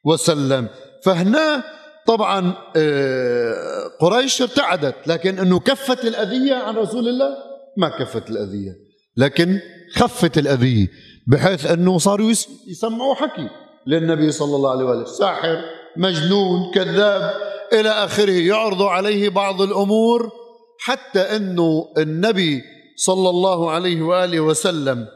وسلم. 0.05 0.69
فهنا 1.05 1.65
طبعا 2.07 2.55
آه، 2.77 3.55
قريش 4.01 4.43
ارتعدت 4.43 4.95
لكن 5.07 5.39
إنه 5.39 5.61
كفت 5.61 6.05
الأذية 6.05 6.55
عن 6.55 6.77
رسول 6.77 7.09
الله؟ 7.09 7.29
ما 7.77 7.89
كفت 7.99 8.31
الأذية 8.31 8.73
لكن 9.17 9.61
خفت 9.95 10.39
الأذية 10.39 10.87
بحيث 11.27 11.67
إنه 11.67 11.99
صاروا 11.99 12.31
يسمعوا 12.69 13.15
حكي. 13.15 13.49
للنبي 13.87 14.33
صلى 14.33 14.57
الله 14.57 14.71
عليه 14.71 14.85
وسلم 14.85 15.05
ساحر 15.05 15.57
مجنون 15.97 16.71
كذاب 16.75 17.35
إلى 17.73 17.89
آخره. 17.89 18.33
يعرضوا 18.33 18.91
عليه 18.91 19.29
بعض 19.29 19.63
الأمور 19.63 20.31
حتى 20.79 21.21
أنه 21.21 21.93
النبي 21.99 22.63
صلى 22.97 23.31
الله 23.31 23.71
عليه 23.71 24.03
وآله 24.03 24.41
وسلم 24.41 25.07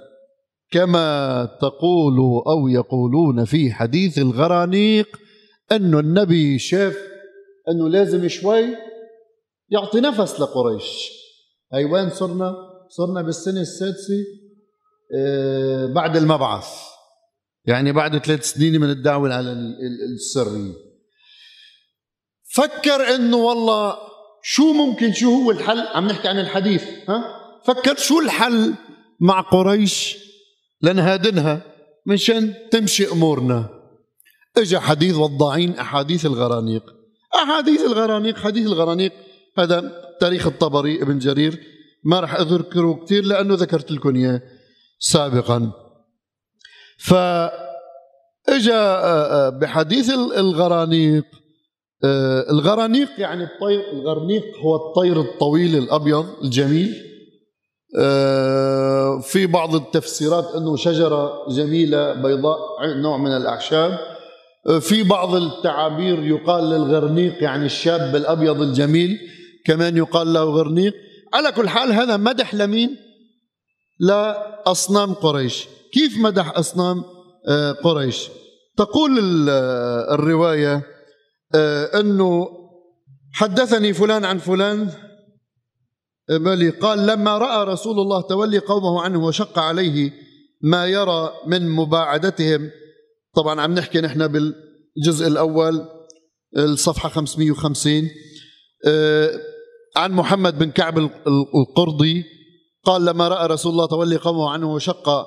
كما 0.70 1.48
تقول 1.60 2.18
أو 2.48 2.68
يقولون 2.68 3.44
في 3.44 3.72
حديث 3.72 4.18
الغرانيق 4.18 5.08
انه 5.72 6.00
النبي 6.00 6.58
شاف 6.58 6.96
أنه 7.68 7.88
لازم 7.88 8.28
شوي 8.28 8.64
يعطي 9.70 10.00
نفس 10.00 10.40
لقريش. 10.40 11.10
هي 11.74 11.84
وين 11.84 12.10
صرنا؟ 12.10 12.54
صرنا 12.88 13.22
بالسنة 13.22 13.60
السادسة 13.60 14.24
آه، 15.16 15.86
بعد 15.86 16.16
المبعث. 16.16 16.83
يعني 17.66 17.92
بعد 17.92 18.18
ثلاث 18.18 18.52
سنين 18.52 18.80
من 18.80 18.90
الدعوة 18.90 19.28
العلنيه 19.28 19.76
السريه 20.14 20.72
فكر 22.54 23.14
إنه 23.14 23.36
والله 23.36 23.96
شو 24.42 24.72
ممكن 24.72 25.12
شو 25.12 25.42
هو 25.42 25.50
الحل؟ 25.50 25.80
عم 25.80 26.06
نحكي 26.06 26.28
عن 26.28 26.38
الحديث 26.38 26.84
ها؟ 27.08 27.24
فكر 27.66 27.96
شو 27.96 28.20
الحل 28.20 28.74
مع 29.20 29.40
قريش 29.40 30.16
لنهادنها 30.82 31.62
منشان 32.06 32.54
تمشي 32.70 33.06
أمورنا. 33.12 33.70
اجى 34.56 34.78
حديث 34.78 35.14
وضاعين 35.14 35.78
أحاديث 35.78 36.26
الغرانيق. 36.26 36.82
أحاديث 37.34 37.80
الغرانيق 37.80 38.38
حديث 38.38 38.66
الغرانيق. 38.66 39.12
هذا 39.58 39.92
تاريخ 40.20 40.46
الطبري 40.46 41.02
ابن 41.02 41.18
جرير. 41.18 41.60
ما 42.04 42.20
راح 42.20 42.34
أذكره 42.34 43.04
كثير 43.04 43.24
لأنه 43.24 43.54
ذكرت 43.54 43.90
لكم 43.90 44.16
إياه 44.16 44.42
سابقا. 44.98 45.72
ف 46.98 47.14
اجى 48.48 48.72
آه، 48.72 49.46
آه، 49.46 49.48
بحديث 49.48 50.10
الغرانيق 50.10 51.24
آه، 52.04 52.50
الغرانيق 52.50 53.08
يعني 53.18 53.44
الطير 53.44 53.92
الغرنيق 53.92 54.44
هو 54.64 54.76
الطير 54.76 55.20
الطويل 55.20 55.76
الأبيض 55.76 56.26
الجميل. 56.44 56.94
في 59.22 59.46
بعض 59.46 59.74
التفسيرات 59.74 60.54
أنه 60.54 60.76
شجرة 60.76 61.48
جميلة 61.48 62.12
بيضاء 62.14 62.58
نوع 62.86 63.16
من 63.16 63.36
الأعشاب. 63.36 63.98
في 64.80 65.02
بعض 65.02 65.34
التعابير 65.34 66.24
يقال 66.24 66.70
للغرنيق 66.70 67.42
يعني 67.42 67.66
الشاب 67.66 68.16
الأبيض 68.16 68.62
الجميل 68.62 69.18
كمان 69.66 69.96
يقال 69.96 70.32
له 70.32 70.44
غرنيق. 70.44 70.94
على 71.34 71.52
كل 71.52 71.68
حال 71.68 71.92
هذا 71.92 72.16
مدح 72.16 72.54
لمين؟ 72.54 72.96
لأصنام 74.00 75.14
قريش. 75.14 75.68
كيف 75.94 76.18
مدح 76.18 76.58
أصنام 76.58 77.04
آه، 77.48 77.72
قريش؟ 77.72 78.28
تقول 78.76 79.18
الرواية 80.10 80.82
آه، 81.54 82.00
أنه 82.00 82.48
حدثني 83.32 83.92
فلان 83.92 84.24
عن 84.24 84.38
فلان 84.38 84.90
بلي 86.28 86.70
قال 86.70 87.06
لما 87.06 87.38
رأى 87.38 87.64
رسول 87.64 88.00
الله 88.00 88.20
تولي 88.20 88.58
قومه 88.58 89.00
عنه 89.00 89.24
وشق 89.24 89.58
عليه 89.58 90.12
ما 90.62 90.86
يرى 90.86 91.32
من 91.46 91.68
مباعدتهم 91.68 92.70
طبعا 93.34 93.60
عم 93.60 93.74
نحكي 93.74 94.00
نحن 94.00 94.26
بالجزء 94.28 95.26
الأول 95.26 95.88
الصفحة 96.56 97.08
550 97.08 98.08
آه، 98.86 99.30
عن 99.96 100.12
محمد 100.12 100.58
بن 100.58 100.70
كعب 100.70 100.98
القرضي 101.54 102.24
قال 102.84 103.04
لما 103.04 103.28
رأى 103.28 103.46
رسول 103.46 103.72
الله 103.72 103.86
تولي 103.86 104.16
قومه 104.16 104.50
عنه 104.50 104.74
وشق 104.74 105.26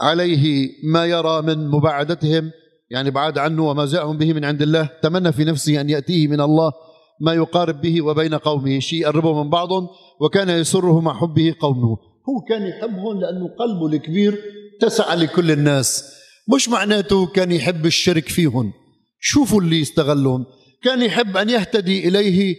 عليه 0.00 0.70
ما 0.84 1.06
يرى 1.06 1.42
من 1.42 1.68
مباعدتهم 1.68 2.50
يعني 2.90 3.10
بعد 3.10 3.38
عنه 3.38 3.70
وما 3.70 3.86
جاءهم 3.86 4.18
به 4.18 4.32
من 4.32 4.44
عند 4.44 4.62
الله. 4.62 4.88
تمنى 5.02 5.32
في 5.32 5.44
نفسه 5.44 5.80
أن 5.80 5.90
يأتيه 5.90 6.28
من 6.28 6.40
الله 6.40 6.72
ما 7.20 7.34
يقارب 7.34 7.80
به 7.80 8.02
وبين 8.02 8.34
قومه. 8.34 8.78
شيء 8.78 9.00
يقربه 9.00 9.42
من 9.42 9.50
بعضهم 9.50 9.88
وكان 10.20 10.48
يسره 10.48 11.00
مع 11.00 11.20
حبه 11.20 11.54
قومه. 11.60 11.96
هو 12.28 12.40
كان 12.48 12.66
يحبهم 12.66 13.20
لأنه 13.20 13.48
قلبه 13.58 13.86
الكبير 13.86 14.38
تسع 14.80 15.14
لكل 15.14 15.50
الناس. 15.50 16.14
مش 16.54 16.68
معناته 16.68 17.26
كان 17.26 17.52
يحب 17.52 17.86
الشرك 17.86 18.28
فيهم. 18.28 18.72
شوفوا 19.20 19.60
اللي 19.60 19.80
يستغلهم. 19.80 20.46
كان 20.82 21.02
يحب 21.02 21.36
أن 21.36 21.50
يهتدي 21.50 22.08
إليه. 22.08 22.56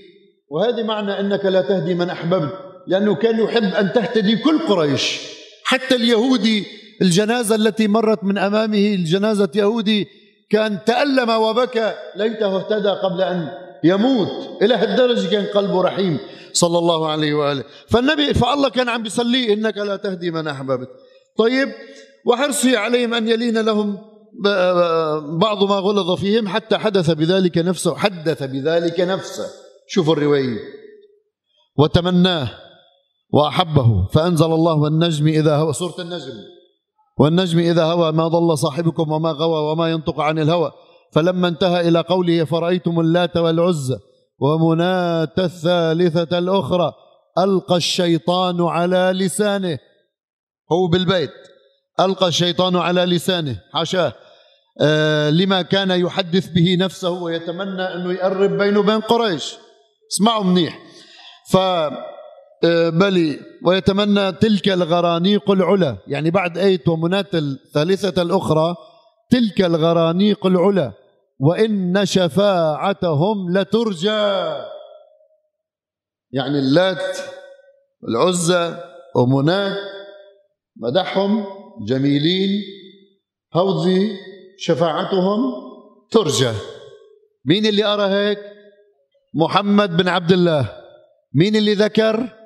وهذه 0.50 0.84
معنى 0.84 1.20
أنك 1.20 1.46
لا 1.46 1.62
تهدي 1.62 1.96
من 1.96 2.10
أحببت. 2.10 2.54
لأنه 2.88 3.16
كان 3.16 3.40
يحب 3.40 3.64
أن 3.64 3.94
تهتدي 3.94 4.36
كل 4.36 4.60
قريش. 4.60 5.20
حتى 5.66 5.96
اليهودي 5.96 6.66
الجنازة 7.02 7.56
التي 7.56 7.88
مرت 7.88 8.24
من 8.24 8.38
أمامه 8.38 8.94
الجنازة 8.94 9.50
يهودي 9.56 10.08
كان 10.50 10.80
تألم 10.86 11.30
وبكى 11.30 11.94
ليته 12.16 12.58
اهتدى 12.58 12.90
قبل 12.90 13.22
أن 13.22 13.48
يموت. 13.84 14.62
إلى 14.62 14.74
هالدرجة 14.74 15.28
كان 15.28 15.46
قلبه 15.46 15.82
رحيم. 15.82 16.18
صلى 16.54 16.78
الله 16.78 17.08
عليه 17.08 17.34
وآله. 17.34 17.64
فالنبي 17.88 18.34
فالله 18.34 18.70
كان 18.70 18.90
عم 18.90 19.04
بيصليه 19.04 19.54
إنك 19.54 19.78
لا 19.78 19.96
تهدي 19.96 20.32
من 20.32 20.48
أحببت. 20.48 20.90
طيب 21.38 21.70
وحرصه 22.26 22.78
عليهم 22.78 23.14
أن 23.14 23.28
يلين 23.28 23.58
لهم 23.58 23.98
بعض 25.40 25.64
ما 25.64 25.76
غلظ 25.76 26.20
فيهم 26.20 26.48
حتى 26.48 26.78
حدث 26.78 27.10
بذلك 27.10 27.58
نفسه 27.58 27.96
حدث 27.96 28.44
بذلك 28.44 29.00
نفسه. 29.00 29.46
شوفوا 29.88 30.14
الرواية. 30.14 30.58
وتمناه 31.78 32.52
وأحبه 33.34 34.08
فأنزل 34.08 34.46
الله 34.46 34.74
والنجم 34.74 35.28
إذا 35.28 35.56
هوى 35.56 35.74
سورة 35.74 35.96
النجم. 36.00 36.34
والنجم 37.18 37.60
إذا 37.60 37.84
هوى 37.84 38.12
ما 38.12 38.28
ضل 38.28 38.58
صاحبكم 38.58 39.12
وما 39.12 39.32
غوى 39.32 39.72
وما 39.72 39.92
ينطق 39.92 40.20
عن 40.20 40.40
الهوى. 40.40 40.72
فلما 41.14 41.48
انتهى 41.48 41.88
إلى 41.88 42.00
قوله 42.00 42.44
فرأيتم 42.44 43.00
اللات 43.00 43.38
والعزى 43.38 43.96
ومناة 44.40 45.36
الثالثة 45.38 46.38
الأخرى 46.38 46.94
ألقى 47.38 47.76
الشيطان 47.76 48.62
على 48.62 49.12
لسانه. 49.16 49.80
هو 50.72 50.88
بالبيت. 50.88 51.32
ألقى 52.00 52.28
الشيطان 52.28 52.76
على 52.76 53.06
لسانه. 53.06 53.60
حاشاه. 53.74 54.14
آه 54.82 55.30
لما 55.30 55.62
كان 55.62 55.92
يحدث 55.92 56.48
به 56.48 56.78
نفسه 56.80 57.10
ويتمنى 57.10 57.82
أنه 57.82 58.14
يقرب 58.14 58.58
بينه 58.58 58.80
وبين 58.80 59.00
قريش. 59.00 59.56
اسمعوا 60.12 60.44
منيح. 60.44 60.80
ف 61.52 61.58
بلي 62.90 63.40
ويتمنى 63.66 64.32
تلك 64.32 64.70
الغرانيق 64.70 65.52
العلا. 65.52 65.98
يعني 66.08 66.32
بعد 66.32 66.58
آية 66.58 66.84
ومناة 66.88 67.26
الثالثة 67.34 68.22
الأخرى 68.22 68.76
تلك 69.30 69.62
الغرانيق 69.62 70.46
العلا. 70.46 70.94
وإن 71.40 72.06
شفاعتهم 72.06 73.58
لترجى. 73.58 74.54
يعني 76.32 76.60
اللات 76.60 77.18
العزة 78.10 78.84
ومناة 79.16 79.78
مدحهم 80.78 81.46
جميلين 81.88 82.62
هوذي 83.56 84.18
شفاعتهم 84.58 85.40
ترجى. 86.12 86.52
مين 87.46 87.66
اللي 87.66 87.84
أرى 87.86 88.04
هيك؟ 88.04 88.40
محمد 89.34 89.98
بن 89.98 90.08
عبد 90.08 90.32
الله. 90.32 90.70
مين 91.34 91.56
اللي 91.56 91.74
ذكر؟ 91.74 92.43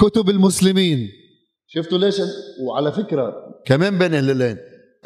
كتب 0.00 0.30
المسلمين. 0.30 1.08
شفتوا 1.66 1.98
ليش؟ 1.98 2.14
وعلى 2.60 2.92
فكرة 2.92 3.32
كمان 3.66 3.98
بين 3.98 4.14
الليلين. 4.14 4.56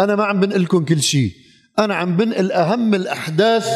أنا 0.00 0.16
ما 0.16 0.24
عم 0.24 0.40
بنقلكم 0.40 0.84
كل 0.84 1.02
شيء. 1.02 1.30
أنا 1.78 1.94
عم 1.94 2.16
بنقل 2.16 2.52
أهم 2.52 2.94
الأحداث 2.94 3.68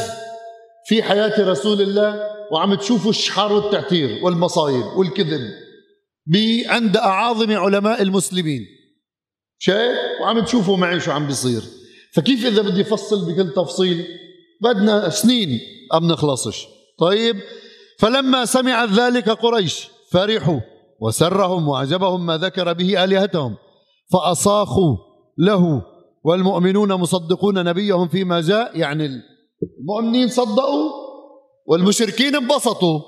في 0.87 1.03
حياة 1.03 1.51
رسول 1.51 1.83
الله 1.83 2.21
وعم 2.53 2.75
تشوفوا 2.75 3.11
الشحار 3.11 3.53
والتعتير 3.53 4.25
والمصايب 4.25 4.85
والكذب 4.97 5.41
عند 6.67 6.97
أعاظم 6.97 7.53
علماء 7.53 8.03
المسلمين. 8.03 8.67
شايف؟ 9.59 9.99
وعم 10.23 10.45
تشوفوا 10.45 10.77
معي 10.77 11.01
شو 11.01 11.11
عم 11.11 11.27
بيصير. 11.27 11.63
فكيف 12.13 12.47
إذا 12.47 12.63
بدي 12.63 12.83
افصل 12.83 13.33
بكل 13.33 13.53
تفصيل؟ 13.55 14.05
بدنا 14.63 15.09
سنين 15.09 15.61
عم 15.93 16.13
نخلصش. 16.13 16.67
طيب 16.99 17.37
فلما 17.99 18.45
سمعت 18.45 18.89
ذلك 18.89 19.29
قريش 19.29 19.89
فرحوا. 20.13 20.61
وسرهم 21.01 21.69
وأعجبهم 21.69 22.27
ما 22.27 22.37
ذكر 22.37 22.73
به 22.73 23.05
آلهتهم 23.05 23.57
فأصاخوا 24.13 24.97
له 25.39 25.83
والمؤمنون 26.25 26.93
مصدقون 26.93 27.65
نبيهم 27.65 28.09
فيما 28.09 28.41
جاء 28.41 28.79
يعني 28.79 29.09
المؤمنين 29.81 30.29
صدقوا 30.29 30.91
والمشركين 31.67 32.37
انبسطوا. 32.37 33.01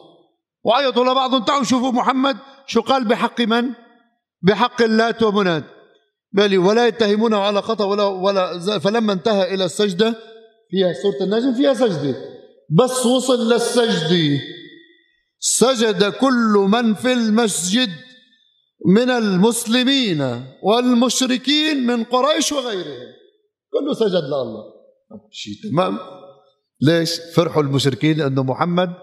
وعيطوا 0.65 1.05
لبعضهم 1.05 1.45
تعالوا 1.45 1.65
شوفوا 1.65 1.91
محمد 1.91 2.37
شو 2.67 2.81
قال 2.81 3.09
بحق 3.09 3.41
من؟ 3.41 3.65
بحق 4.43 4.83
اللات 4.83 5.23
ومناد 5.23 5.65
بل 6.33 6.59
ولا 6.59 6.87
يتهمونه 6.87 7.37
على 7.37 7.63
خطأ 7.63 7.85
ولا 7.85 8.05
ولا 8.05 8.79
فلما 8.79 9.13
انتهى 9.13 9.55
إلى 9.55 9.65
السجدة 9.65 10.15
فيها 10.71 10.93
سورة 10.93 11.25
النجم 11.25 11.55
فيها 11.55 11.75
سجدة. 11.75 12.15
بس 12.71 13.07
وصل 13.07 13.53
للسجدة. 13.53 14.41
سجد 15.41 16.05
كل 16.05 16.69
من 16.69 16.95
في 16.95 17.13
المسجد 17.13 17.91
من 18.87 19.11
المسلمين 19.11 20.45
والمشركين 20.63 21.87
من 21.87 22.05
قريش 22.05 22.53
وغيرهم. 22.53 23.13
كله 23.73 23.95
سجد 23.95 24.25
لله. 24.25 24.65
شيء 25.31 25.55
تمام. 25.71 25.99
ليش؟ 26.81 27.21
فرحوا 27.35 27.63
المشركين 27.63 28.19
لأنه 28.19 28.43
محمد 28.43 28.95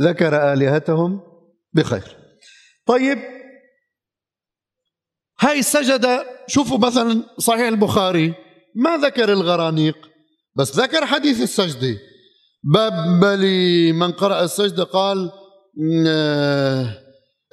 ذكر 0.00 0.52
آلهتهم 0.52 1.20
بخير. 1.72 2.16
طيب 2.86 3.18
هاي 5.40 5.58
السجدة 5.58 6.26
شوفوا 6.46 6.78
مثلا 6.78 7.22
صحيح 7.38 7.66
البخاري 7.66 8.34
ما 8.74 8.96
ذكر 8.96 9.32
الغرانيق 9.32 9.96
بس 10.56 10.76
ذكر 10.76 11.06
حديث 11.06 11.42
السجدة. 11.42 11.98
باب 12.64 13.20
بلي 13.20 13.92
من 13.92 14.12
قرأ 14.12 14.44
السجدة 14.44 14.84
قال 14.84 15.30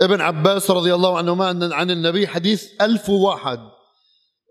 ابن 0.01 0.21
عباس 0.21 0.71
رضي 0.71 0.93
الله 0.93 1.17
عنهما 1.17 1.75
عن 1.75 1.91
النبي 1.91 2.27
حديث 2.27 2.63
ألف 2.81 3.09
وواحد. 3.09 3.59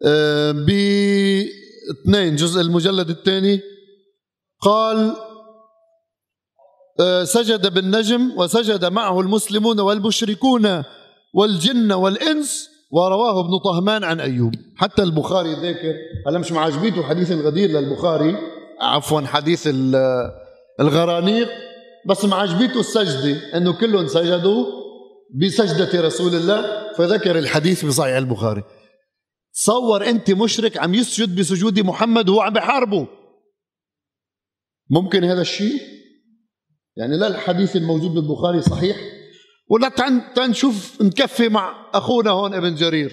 آه، 0.07 0.53
باثنين 0.53 2.37
جزء 2.37 2.61
المجلد 2.61 3.11
الثاني. 3.11 3.61
قال 4.61 5.17
آه، 7.01 7.25
سجد 7.25 7.75
بالنجم 7.75 8.33
وسجد 8.37 8.85
معه 8.85 9.21
المسلمون 9.21 9.81
والمشركون 9.81 10.83
والجن 11.35 11.93
والإنس 11.93 12.69
ورواه 12.93 13.41
ابن 13.41 13.59
طهمان 13.65 14.05
عن 14.05 14.21
أيوب. 14.21 14.55
حتى 14.77 15.03
البخاري 15.03 15.53
ذاكر 15.53 15.95
هلا 16.27 16.39
مش 16.39 16.53
معجبيته 16.53 17.03
حديث 17.03 17.33
الغدير 17.33 17.71
للبخاري. 17.71 18.37
عفوا 18.81 19.21
حديث 19.21 19.69
الغرانيق. 20.81 21.49
بس 22.07 22.25
معجبيته 22.25 22.81
السجدة 22.81 23.57
أنه 23.57 23.73
كلهم 23.73 24.07
سجدوا 24.07 24.67
بسجدة 25.35 26.01
رسول 26.01 26.35
الله 26.35 26.93
فذكر 26.93 27.39
الحديث 27.39 27.85
بصحيح 27.85 28.17
البخاري. 28.17 28.63
تصور 29.55 30.09
أنت 30.09 30.31
مشرك 30.31 30.79
عم 30.79 30.95
يسجد 30.95 31.37
بسجود 31.37 31.81
محمد 31.81 32.29
وهو 32.29 32.41
عم 32.41 32.53
بحاربه. 32.53 33.07
ممكن 34.91 35.25
هذا 35.25 35.41
الشيء؟ 35.41 35.81
يعني 36.97 37.17
لا 37.17 37.27
الحديث 37.27 37.77
الموجود 37.77 38.11
بالبخاري 38.11 38.63
صحيح. 38.63 38.97
ولا 39.69 39.89
تنشوف 40.37 41.03
نكفي 41.03 41.49
مع 41.49 41.91
أخونا 41.95 42.31
هون 42.31 42.55
ابن 42.55 42.75
جرير. 42.75 43.13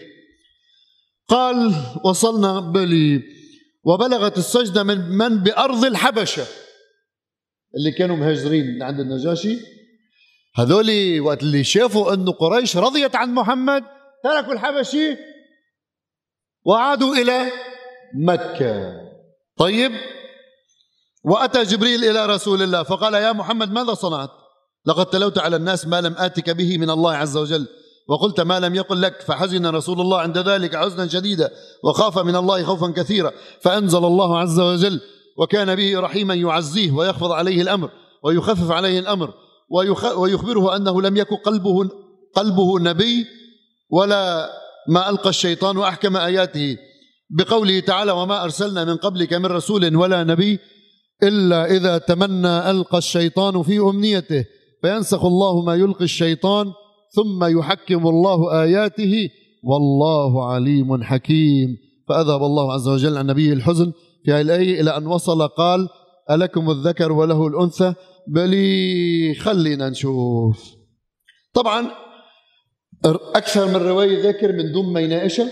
قال 1.28 1.73
وصلنا 2.06 2.60
بلي 2.60 3.23
وبلغت 3.84 4.38
السجدة 4.38 4.84
من 4.84 5.10
من 5.10 5.38
بأرض 5.43 5.86
الحبشة. 5.86 6.45
اللي 7.77 7.91
كانوا 7.91 8.15
مهاجرين 8.15 8.84
عند 8.84 8.99
النجاشي. 8.99 9.58
هذول 10.55 11.19
وقت 11.19 11.43
اللي 11.43 11.63
شافوا 11.63 12.13
انه 12.13 12.32
قريش 12.32 12.77
رضيت 12.77 13.15
عن 13.15 13.34
محمد 13.34 13.84
تركوا 14.23 14.53
الحبشي 14.53 15.17
وعادوا 16.65 17.15
إلى 17.15 17.51
مكة. 18.15 18.93
طيب 19.58 19.91
وأتى 21.23 21.63
جبريل 21.63 22.03
إلى 22.03 22.25
رسول 22.25 22.62
الله 22.62 22.84
فقال 22.84 23.13
يا 23.13 23.32
محمد 23.32 23.71
ماذا 23.71 23.93
صنعت؟ 23.93 24.29
لقد 24.86 25.05
تلوت 25.05 25.38
على 25.38 25.55
الناس 25.55 25.88
ما 25.88 26.01
لم 26.01 26.15
آتك 26.17 26.49
به 26.49 26.77
من 26.77 26.89
الله 26.89 27.13
عز 27.13 27.38
وجل 27.38 27.67
وقلت 28.10 28.39
ما 28.41 28.60
لم 28.60 28.75
يقل 28.75 29.01
لك 29.01 29.21
فحزن 29.21 29.65
رسول 29.65 30.01
الله 30.01 30.19
عند 30.19 30.38
ذلك 30.38 30.75
حزنا 30.75 31.08
شديدا 31.08 31.51
وخاف 31.84 32.19
من 32.19 32.36
الله 32.36 32.63
خوفا 32.63 32.93
كثيرا 32.95 33.32
فأنزل 33.62 34.05
الله 34.05 34.39
عز 34.39 34.60
وجل 34.60 35.01
وكان 35.39 35.75
به 35.75 35.99
رحيما 35.99 36.34
يعزيه 36.34 36.91
ويخفض 36.91 37.32
عليه 37.32 37.62
الأمر 37.62 37.89
ويخفف 38.23 38.71
عليه 38.71 38.99
الأمر 38.99 39.34
ويخبره 40.17 40.75
أنه 40.75 41.02
لم 41.02 41.17
يكن 41.17 41.36
قلبه 41.36 41.89
قلبه 42.36 42.80
نبي 42.80 43.25
ولا 43.89 44.49
ما 44.88 45.10
ألقى 45.10 45.30
الشيطان 45.30 45.78
واحكم 45.78 46.17
آياته. 46.17 46.78
بقوله 47.30 47.80
تعالى 47.80 48.12
وما 48.12 48.43
أرسلنا 48.43 48.86
من 48.86 48.95
قبلك 48.95 49.34
من 49.34 49.45
رسول 49.45 49.95
ولا 49.95 50.23
نبي 50.23 50.60
إلا 51.23 51.65
إذا 51.65 51.97
تمنى 51.97 52.71
ألقى 52.71 52.97
الشيطان 52.97 53.63
في 53.63 53.80
أمنيته 53.80 54.45
فينسخ 54.82 55.25
الله 55.25 55.65
ما 55.65 55.75
يلقي 55.75 56.06
الشيطان 56.06 56.71
ثم 57.15 57.60
يحكم 57.60 58.08
الله 58.08 58.63
آياته 58.63 59.30
والله 59.63 60.52
عليم 60.52 61.04
حكيم. 61.04 61.78
فأذهب 62.10 62.43
الله 62.43 62.73
عز 62.73 62.88
وجل 62.88 63.17
عن 63.17 63.28
نبيه 63.28 63.54
الحزن 63.54 63.91
في 64.30 64.42
الآية 64.42 64.82
إلى 64.82 64.98
أن 64.98 65.08
وصل 65.08 65.48
قال 65.48 65.89
ألكم 66.32 66.70
الذكر 66.70 67.12
وله 67.12 67.48
الأنثى؟ 67.48 67.94
بلي 68.28 69.34
خلينا 69.34 69.89
نشوف 69.89 70.76
طبعا 71.54 71.88
أكثر 73.36 73.68
من 73.68 73.76
رواية 73.76 74.28
ذكر 74.28 74.52
من 74.54 74.72
دون 74.72 74.94
ما 74.94 75.00
يناقشها. 75.00 75.52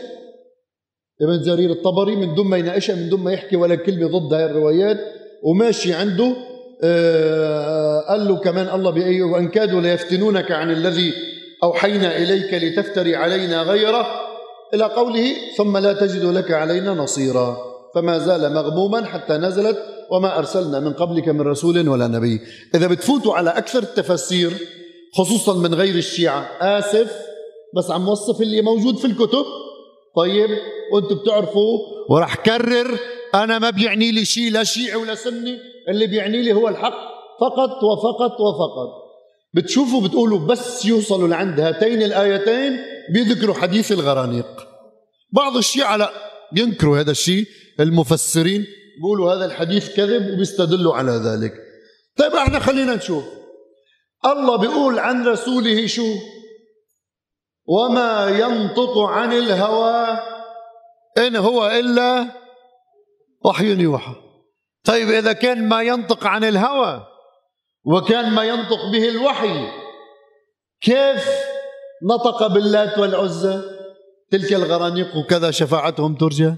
ابن 1.22 1.42
جرير 1.42 1.72
الطبري 1.72 2.16
من 2.16 2.36
دون 2.36 2.48
ما 2.48 2.58
يناقشها 2.58 2.96
من 2.96 3.10
دون 3.10 3.20
ما 3.20 3.32
يحكي 3.32 3.56
ولا 3.56 3.76
كلمة 3.76 4.08
ضد 4.08 4.34
هاي 4.34 4.46
الروايات. 4.46 4.98
وماشي 5.44 5.94
عنده 5.94 6.36
آه 6.84 8.00
قال 8.10 8.28
له 8.28 8.38
كمان 8.38 8.76
الله 8.76 8.92
بأيه 8.92 9.24
وإن 9.24 9.48
كادوا 9.48 9.82
ليفتنونك 9.82 10.52
عن 10.52 10.72
الذي 10.72 11.13
أوحينا 11.63 12.18
إليك 12.18 12.54
لتفتري 12.54 13.16
علينا 13.16 13.62
غيره. 13.62 14.08
إلى 14.74 14.84
قوله 14.84 15.34
ثم 15.58 15.78
لا 15.78 15.94
تجد 15.94 16.24
لك 16.26 16.52
علينا 16.52 16.94
نصيرا. 16.94 17.66
فما 17.95 18.17
زال 18.17 18.54
مغموما 18.54 19.06
حتى 19.06 19.34
نزلت 19.34 19.78
وما 20.12 20.38
أرسلنا 20.38 20.80
من 20.80 20.93
قبلك 20.93 21.28
من 21.28 21.41
رسول 21.41 21.89
ولا 21.89 22.08
نبي. 22.08 22.41
إذا 22.76 22.88
بتفوتوا 22.88 23.34
على 23.34 23.50
أكثر 23.50 23.80
التفسير 23.80 24.52
خصوصا 25.17 25.54
من 25.54 25.73
غير 25.73 25.95
الشيعة. 25.95 26.50
آسف 26.62 27.12
بس 27.78 27.91
عم 27.91 28.10
وصف 28.10 28.41
اللي 28.41 28.62
موجود 28.62 28.97
في 28.97 29.06
الكتب. 29.06 29.45
طيب 30.15 30.50
وأنتم 30.93 31.15
بتعرفوا 31.15 31.80
وراح 32.10 32.36
كرر 32.36 33.00
أنا 33.36 33.60
ما 33.60 33.69
بيعني 33.69 34.12
لي 34.12 34.26
شيء 34.26 34.52
لا 34.52 34.63
شيعي 34.63 34.95
ولا 34.95 35.15
سني. 35.15 35.58
اللي 35.89 36.08
بيعني 36.08 36.41
لي 36.41 36.54
هو 36.54 36.67
الحق 36.67 36.97
فقط 37.41 37.84
وفقط 37.84 38.32
وفقط. 38.32 39.08
بتشوفوا 39.54 40.02
بتقولوا 40.02 40.39
بس 40.39 40.86
يوصلوا 40.86 41.28
لعند 41.28 41.60
هاتين 41.60 42.02
الآيتين 42.02 42.78
بيذكروا 43.13 43.56
حديث 43.56 43.91
الغرانيق. 43.91 44.67
بعض 45.32 45.58
الشيعة 45.58 45.97
لا 45.97 46.12
بينكروا 46.52 47.00
هذا 47.00 47.12
الشيء. 47.12 47.45
المفسرين 47.80 48.66
بيقولوا 48.98 49.34
هذا 49.34 49.46
الحديث 49.46 49.96
كذب 49.96 50.34
وبيستدلوا 50.34 50.96
على 50.96 51.12
ذلك. 51.12 51.54
طيب 52.18 52.34
إحنا 52.34 52.60
خلينا 52.60 52.96
نشوف. 52.96 53.24
الله 54.26 54.56
بيقول 54.56 55.00
عن 55.00 55.28
رسوله 55.28 55.88
شو؟ 55.88 56.16
وما 57.66 58.30
ينطق 58.30 58.98
عن 58.98 59.34
الهوى 59.34 60.20
إن 61.18 61.36
هو 61.36 61.68
إلا 61.68 62.28
وحي 63.46 63.82
يوحى. 63.82 64.16
طيب 64.84 65.10
إذا 65.10 65.34
كان 65.34 65.70
ما 65.70 65.82
ينطق 65.82 66.28
عن 66.28 66.44
الهوى 66.44 67.08
وكان 67.86 68.32
ما 68.32 68.44
ينطق 68.44 68.92
به 68.92 69.10
الوحي 69.10 69.68
كيف 70.82 71.30
نطق 72.04 72.48
باللات 72.48 72.98
والعزى؟ 72.98 73.62
تلك 74.32 74.54
الغرانيق 74.54 75.16
وكذا 75.18 75.52
شفاعتهم 75.52 76.16
ترجى. 76.16 76.56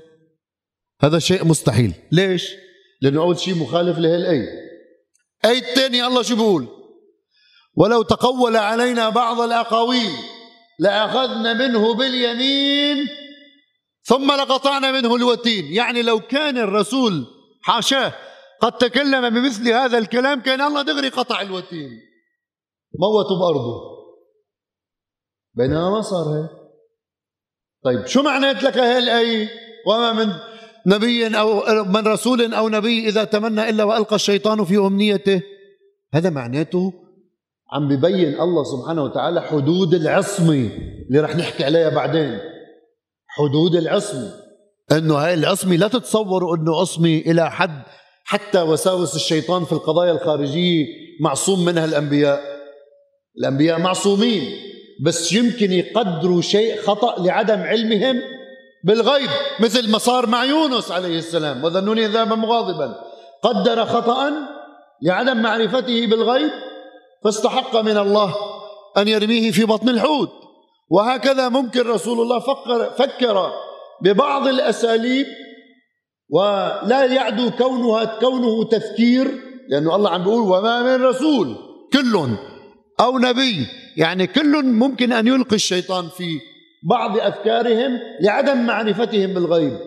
هذا 1.02 1.20
شيء 1.20 1.46
مستحيل. 1.46 1.94
ليش؟ 2.12 2.56
لأنه 3.02 3.22
أول 3.22 3.40
شيء 3.40 3.56
مخالف 3.56 3.98
لهالآية 3.98 4.70
أي 5.46 5.58
الثاني 5.58 6.08
الله 6.08 6.22
شو 6.22 6.36
بيقول؟ 6.36 6.68
ولو 7.76 8.02
تقول 8.02 8.56
علينا 8.56 9.10
بعض 9.10 9.42
الأقاويل 9.42 10.12
لأخذنا 10.80 11.54
منه 11.54 11.94
باليمين 11.94 13.08
ثم 14.04 14.32
لقطعنا 14.32 14.92
منه 14.92 15.16
الوتين. 15.16 15.74
يعني 15.74 16.02
لو 16.02 16.20
كان 16.20 16.58
الرسول 16.58 17.26
حاشاه 17.62 18.14
قد 18.62 18.78
تكلم 18.78 19.30
بمثل 19.30 19.68
هذا 19.70 19.98
الكلام 19.98 20.42
كان 20.42 20.62
الله 20.62 20.82
دغري 20.82 21.10
قطع 21.10 21.42
الوتين. 21.42 21.90
موتوا 23.00 23.40
بأرضه. 23.40 23.82
بينما 25.54 25.90
ما 25.90 26.02
صار 26.02 26.26
هيك. 26.26 26.50
طيب 27.84 28.06
شو 28.06 28.22
معنات 28.22 28.64
لك 28.64 28.78
هاي 28.78 28.98
الآية 28.98 29.50
وما 29.88 30.14
من 30.14 30.34
نبي 30.86 31.28
أو 31.38 31.84
من 31.84 32.08
رسول 32.08 32.54
أو 32.54 32.70
نبي 32.70 33.10
إذا 33.10 33.24
تمنى 33.24 33.70
إلا 33.70 33.84
وألقى 33.84 34.16
الشيطان 34.16 34.66
في 34.66 34.78
أمنيته. 34.78 35.42
هذا 36.14 36.30
معناته 36.30 36.94
عم 37.72 37.88
ببين 37.88 38.42
الله 38.42 38.64
سبحانه 38.64 39.04
وتعالى 39.04 39.42
حدود 39.42 39.94
العصمة 39.94 40.70
اللي 41.10 41.20
رح 41.20 41.36
نحكي 41.36 41.64
عليها 41.64 41.90
بعدين. 41.90 42.40
حدود 43.28 43.76
العصمة 43.76 44.34
إنه 44.92 45.16
هاي 45.16 45.34
العصمة 45.34 45.76
لا 45.76 45.88
تتصوروا 45.88 46.56
إنه 46.56 46.76
عصمة 46.76 47.22
إلى 47.26 47.52
حد 47.52 47.84
حتى 48.24 48.62
وساوس 48.62 49.16
الشيطان 49.16 49.66
في 49.66 49.72
القضايا 49.72 50.12
الخارجية 50.12 50.86
معصوم 51.22 51.66
منها 51.66 51.86
الأنبياء. 51.86 52.42
الأنبياء 53.38 53.80
معصومين 53.80 54.44
بس 55.02 55.34
يمكن 55.34 55.72
يقدروا 55.72 56.42
شيء 56.42 56.82
خطأ 56.82 57.24
لعدم 57.24 57.60
علمهم 57.60 58.22
بالغيب 58.84 59.30
مثل 59.60 59.92
ما 59.92 59.98
صار 59.98 60.28
مع 60.28 60.46
يونس 60.46 60.92
عليه 60.92 61.18
السلام 61.18 61.64
وظنوني 61.64 62.06
ذهب 62.06 62.34
مغاضبا. 62.34 62.96
قدر 63.44 63.86
خطا 63.86 64.32
لعدم 65.04 65.38
معرفته 65.38 66.08
بالغيب 66.08 66.52
فاستحق 67.24 67.76
من 67.76 67.98
الله 67.98 68.36
أن 68.98 69.08
يرميه 69.08 69.52
في 69.52 69.66
بطن 69.66 69.90
الحوت. 69.90 70.32
وهكذا 70.92 71.50
ممكن 71.50 71.82
رسول 71.82 72.22
الله 72.22 72.40
فكر 72.40 72.90
فكر 72.98 73.52
ببعض 74.04 74.48
الأساليب 74.48 75.26
ولا 76.30 77.06
يعدو 77.06 77.52
كونها 77.52 78.06
كونه 78.06 78.64
تفكير 78.64 79.32
لأنه 79.70 79.96
الله 79.96 80.10
عم 80.10 80.24
بيقول 80.24 80.42
وما 80.42 80.84
من 80.84 81.04
رسول 81.04 81.56
كل 81.94 82.30
أو 83.00 83.18
نبي. 83.18 83.68
يعني 83.98 84.28
كل 84.28 84.66
ممكن 84.66 85.14
أن 85.14 85.28
يلقي 85.28 85.56
الشيطان 85.56 86.08
في 86.18 86.40
بعض 86.84 87.18
أفكارهم 87.18 88.00
لعدم 88.22 88.58
معرفتهم 88.58 89.34
بالغيب. 89.34 89.78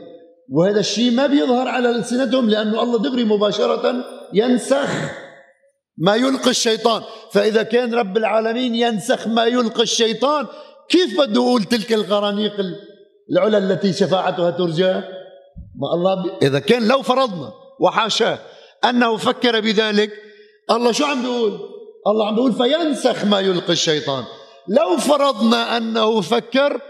وهذا 0.50 0.81
الشيء 0.81 1.11
ما 1.11 1.26
بيظهر 1.26 1.68
على 1.68 1.90
ألسنتهم 1.90 2.50
لأنه 2.50 2.83
الله 2.83 2.98
دغري 2.98 3.24
مباشرة 3.24 4.05
ينسخ 4.33 4.90
ما 5.98 6.14
يلقي 6.16 6.50
الشيطان. 6.50 7.02
فإذا 7.33 7.62
كان 7.62 7.94
رب 7.94 8.16
العالمين 8.16 8.74
ينسخ 8.74 9.28
ما 9.28 9.44
يلقي 9.44 9.83
الشيطان 9.83 10.46
كيف 10.88 11.20
بده 11.20 11.42
يقول 11.42 11.64
تلك 11.64 11.92
الغرانيق 11.92 12.52
العلا 13.33 13.59
التي 13.59 13.92
شفاعتها 13.92 14.50
ترجى؟ 14.50 14.92
ما 15.76 15.88
الله 15.94 16.14
ب... 16.14 16.42
إذا 16.42 16.59
كان 16.59 16.88
لو 16.88 17.02
فرضنا 17.02 17.52
وحاشاه 17.81 18.38
أنه 18.85 19.16
فكر 19.16 19.61
بذلك 19.61 20.11
الله 20.70 20.92
شو 20.92 21.05
عم 21.05 21.22
بيقول؟ 21.22 21.59
الله 22.07 22.26
عم 22.26 22.35
بيقول 22.35 22.52
فينسخ 22.52 23.24
ما 23.24 23.40
يلقي 23.40 23.72
الشيطان. 23.72 24.24
لو 24.68 24.96
فرضنا 24.96 25.77
أنه 25.77 26.20
فكر 26.20 26.81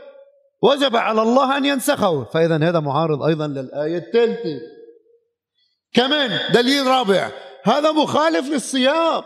وجب 0.62 0.96
على 0.96 1.22
الله 1.22 1.56
أن 1.56 1.64
ينسخه. 1.64 2.24
فإذا 2.24 2.56
هذا 2.56 2.80
معارض 2.80 3.22
أيضا 3.22 3.46
للآية 3.46 3.96
الثالثة. 3.96 4.60
كمان 5.94 6.52
دليل 6.52 6.86
رابع 6.86 7.30
هذا 7.64 7.92
مخالف 7.92 8.48
للسياق. 8.48 9.24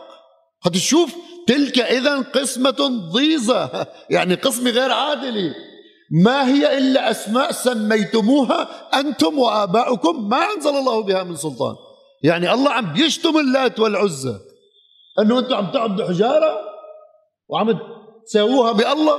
هتشوف 0.62 1.14
تلك 1.46 1.78
إذا 1.78 2.20
قسمة 2.20 3.10
ضيزة 3.12 3.86
يعني 4.10 4.34
قسمة 4.34 4.70
غير 4.70 4.92
عادلة 4.92 5.54
ما 6.24 6.48
هي 6.48 6.78
إلا 6.78 7.10
أسماء 7.10 7.52
سميتموها 7.52 8.68
أنتم 9.00 9.38
وآباؤكم؟ 9.38 10.28
ما 10.28 10.54
أنزل 10.56 10.70
الله 10.70 11.02
بها 11.02 11.22
من 11.22 11.36
سلطان. 11.36 11.74
يعني 12.22 12.52
الله 12.52 12.70
عم 12.70 12.92
بيشتم 12.92 13.38
اللات 13.38 13.80
والعزى 13.80 14.38
أنه 15.18 15.38
أنتم 15.38 15.54
عم 15.54 15.72
تعبدوا 15.72 16.08
حجارة 16.08 16.60
وعم 17.48 17.78
تساووها 18.26 18.72
بألله 18.72 19.16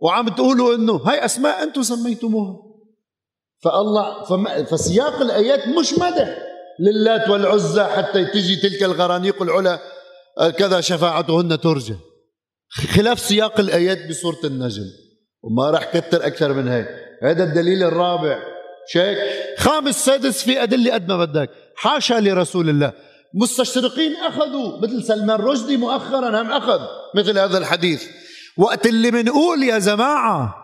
وعم 0.00 0.28
تقولوا 0.28 0.74
أنه 0.74 0.92
هاي 0.92 1.24
أسماء 1.24 1.62
أنتم 1.62 1.82
سميتموها. 1.82 2.56
فالله 3.64 4.24
فسياق 4.64 5.20
الآيات 5.20 5.68
مش 5.68 5.92
مدح 5.92 6.38
للات 6.80 7.28
والعزى 7.28 7.84
حتى 7.84 8.24
تجي 8.24 8.56
تلك 8.56 8.82
الغرانيق 8.82 9.42
العلا 9.42 9.78
كذا 10.58 10.80
شفاعتهن 10.80 11.60
ترجى. 11.60 11.96
خلاف 12.94 13.20
سياق 13.20 13.60
الآيات 13.60 14.08
بسورة 14.08 14.38
النجم 14.44 14.84
وما 15.42 15.70
راح 15.70 15.84
كتر 15.96 16.26
أكثر 16.26 16.52
من 16.52 16.68
هيك. 16.68 16.88
هذا 17.22 17.44
الدليل 17.44 17.82
الرابع. 17.82 18.42
شيك 18.92 19.18
خامس 19.58 20.04
سادس 20.04 20.42
في 20.42 20.62
أدلة 20.62 20.94
قد 20.94 21.08
ما 21.08 21.24
بدك. 21.24 21.50
حاشا 21.76 22.14
لرسول 22.14 22.68
الله. 22.68 22.92
مستشرقين 23.34 24.16
أخذوا 24.16 24.78
مثل 24.82 25.02
سلمان 25.04 25.40
رشدي 25.40 25.76
مؤخرا 25.76 26.42
هم 26.42 26.52
أخذ 26.52 26.80
مثل 27.14 27.38
هذا 27.38 27.58
الحديث. 27.58 28.04
وقت 28.58 28.86
اللي 28.86 29.10
بنقول 29.10 29.62
يا 29.62 29.78
جماعة 29.78 30.56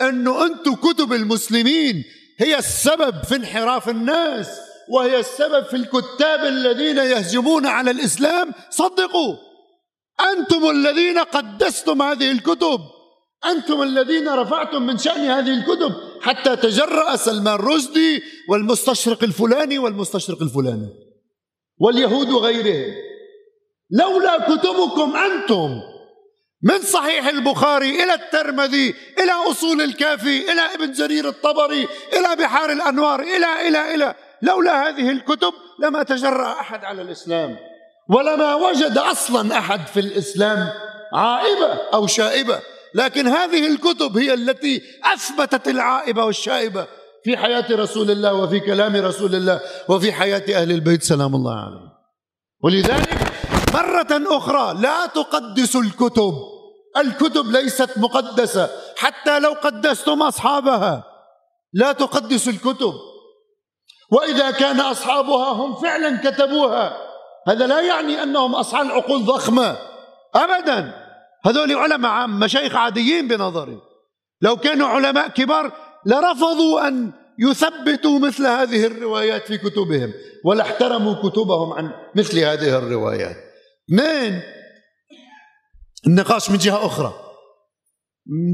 أنه 0.00 0.46
أنتم 0.46 0.74
كتب 0.74 1.12
المسلمين 1.12 2.04
هي 2.40 2.58
السبب 2.58 3.24
في 3.24 3.36
انحراف 3.36 3.88
الناس 3.88 4.48
وهي 4.90 5.20
السبب 5.20 5.64
في 5.64 5.76
الكتاب 5.76 6.44
الذين 6.44 6.96
يهجمون 6.96 7.66
على 7.66 7.90
الإسلام. 7.90 8.52
صدقوا. 8.70 9.36
أنتم 10.20 10.70
الذين 10.70 11.18
قدستم 11.18 12.02
هذه 12.02 12.30
الكتب. 12.30 12.80
أنتم 13.44 13.82
الذين 13.82 14.28
رفعتم 14.28 14.82
من 14.82 14.98
شأن 14.98 15.20
هذه 15.20 15.54
الكتب. 15.54 15.92
حتى 16.20 16.56
تجرأ 16.56 17.16
سلمان 17.16 17.54
رشدي 17.54 18.22
والمستشرق 18.48 19.24
الفلاني 19.24 19.78
والمستشرق 19.78 20.42
الفلاني 20.42 20.88
واليهود 21.78 22.30
وغيرهم. 22.30 22.94
لولا 23.90 24.38
كتبكم 24.38 25.16
أنتم 25.16 25.80
من 26.62 26.82
صحيح 26.82 27.26
البخاري 27.26 28.04
إلى 28.04 28.14
الترمذي 28.14 28.94
إلى 29.18 29.32
أصول 29.50 29.80
الكافي 29.80 30.52
إلى 30.52 30.60
ابن 30.74 30.92
جرير 30.92 31.28
الطبري 31.28 31.88
إلى 32.12 32.36
بحار 32.38 32.72
الأنوار 32.72 33.20
إلى 33.20 33.68
إلى 33.68 33.94
إلى. 33.94 34.14
لولا 34.42 34.88
هذه 34.88 35.10
الكتب 35.10 35.52
لما 35.82 36.02
تجرأ 36.02 36.52
أحد 36.52 36.84
على 36.84 37.02
الإسلام 37.02 37.56
ولما 38.08 38.54
وجد 38.54 38.98
أصلا 38.98 39.58
أحد 39.58 39.86
في 39.86 40.00
الإسلام 40.00 40.68
عائبة 41.12 41.72
أو 41.94 42.06
شائبة. 42.06 42.60
لكن 42.94 43.28
هذه 43.28 43.66
الكتب 43.66 44.16
هي 44.16 44.34
التي 44.34 44.82
أثبتت 45.14 45.68
العائبة 45.68 46.24
والشائبة 46.24 46.86
في 47.24 47.36
حياة 47.36 47.66
رسول 47.70 48.10
الله 48.10 48.34
وفي 48.34 48.60
كلام 48.60 48.96
رسول 48.96 49.34
الله 49.34 49.60
وفي 49.88 50.12
حياة 50.12 50.44
أهل 50.60 50.72
البيت. 50.72 51.02
سلام 51.02 51.34
الله 51.34 51.54
عليهم. 51.54 51.90
ولذلك 52.62 53.29
مرة 53.74 54.36
أخرى 54.36 54.82
لا 54.82 55.06
تقدسوا 55.06 55.82
الكتب. 55.82 56.34
الكتب 56.96 57.46
ليست 57.46 57.98
مقدسة 57.98 58.70
حتى 58.96 59.38
لو 59.38 59.52
قدستم 59.52 60.22
أصحابها. 60.22 61.04
لا 61.72 61.92
تقدسوا 61.92 62.52
الكتب. 62.52 62.92
وإذا 64.12 64.50
كان 64.50 64.80
أصحابها 64.80 65.52
هم 65.52 65.74
فعلا 65.74 66.30
كتبوها 66.30 66.96
هذا 67.48 67.66
لا 67.66 67.80
يعني 67.80 68.22
أنهم 68.22 68.54
أصحاب 68.54 68.86
عقول 68.86 69.24
ضخمة. 69.24 69.76
ابدا. 70.34 70.92
هذول 71.46 71.72
علماء 71.72 72.12
عام 72.12 72.40
مشايخ 72.40 72.74
عاديين 72.74 73.28
بنظري. 73.28 73.78
لو 74.42 74.56
كانوا 74.56 74.88
علماء 74.88 75.28
كبار 75.28 75.72
لرفضوا 76.06 76.88
أن 76.88 77.12
يثبتوا 77.38 78.18
مثل 78.18 78.46
هذه 78.46 78.86
الروايات 78.86 79.46
في 79.46 79.58
كتبهم 79.58 80.12
ولا 80.44 80.62
احترموا 80.62 81.14
كتبهم 81.14 81.72
عن 81.72 81.90
مثل 82.14 82.38
هذه 82.38 82.78
الروايات. 82.78 83.49
اثنين 83.90 84.42
النقاش 86.06 86.50
من 86.50 86.58
جهة 86.58 86.86
أخرى. 86.86 87.14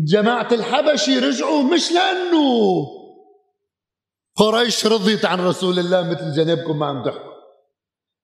جماعة 0.09 0.49
الحبشي 0.53 1.19
رجعوا 1.19 1.63
مش 1.63 1.93
لأنه 1.93 2.87
قريش 4.37 4.87
رضيت 4.87 5.25
عن 5.25 5.41
رسول 5.41 5.79
الله 5.79 6.11
مثل 6.11 6.33
جنابكم 6.33 6.79
ما 6.79 6.87
عم 6.87 7.05
تحكوا. 7.05 7.33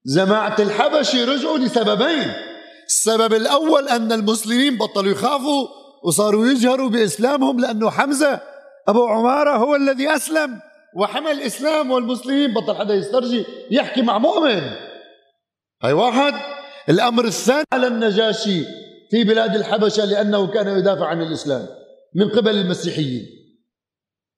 جماعة 0.07 0.57
الحبشي 0.59 1.25
رجعوا 1.25 1.59
لسببين. 1.59 2.33
السبب 2.87 3.35
الأول 3.35 3.89
أن 3.89 4.13
المسلمين 4.13 4.79
بطلوا 4.79 5.13
يخافوا 5.13 5.69
وصاروا 6.05 6.47
يجهروا 6.47 6.89
بإسلامهم 6.89 7.61
لأنه 7.61 7.91
حمزة 7.91 8.41
أبو 8.89 9.07
عمارة 9.07 9.57
هو 9.57 9.77
الذي 9.77 10.17
أسلم 10.17 10.61
وحمل 10.97 11.31
الإسلام 11.31 11.91
والمسلمين. 11.91 12.55
بطل 12.55 12.77
حدا 12.77 12.95
يسترجي 12.95 13.45
يحكي 13.71 14.03
مع 14.03 14.19
مؤمن. 14.19 14.63
هاي 15.83 15.93
واحد. 15.93 16.62
الأمر 16.89 17.25
الثاني 17.25 17.65
على 17.73 17.87
النجاشي 17.87 18.65
في 19.11 19.25
بلاد 19.25 19.57
الحبشة 19.57 20.05
لأنه 20.05 20.47
كان 20.47 20.79
يدافع 20.79 21.07
عن 21.07 21.23
الإسلام 21.23 21.67
من 22.15 22.29
قبل 22.29 22.57
المسيحيين. 22.57 23.27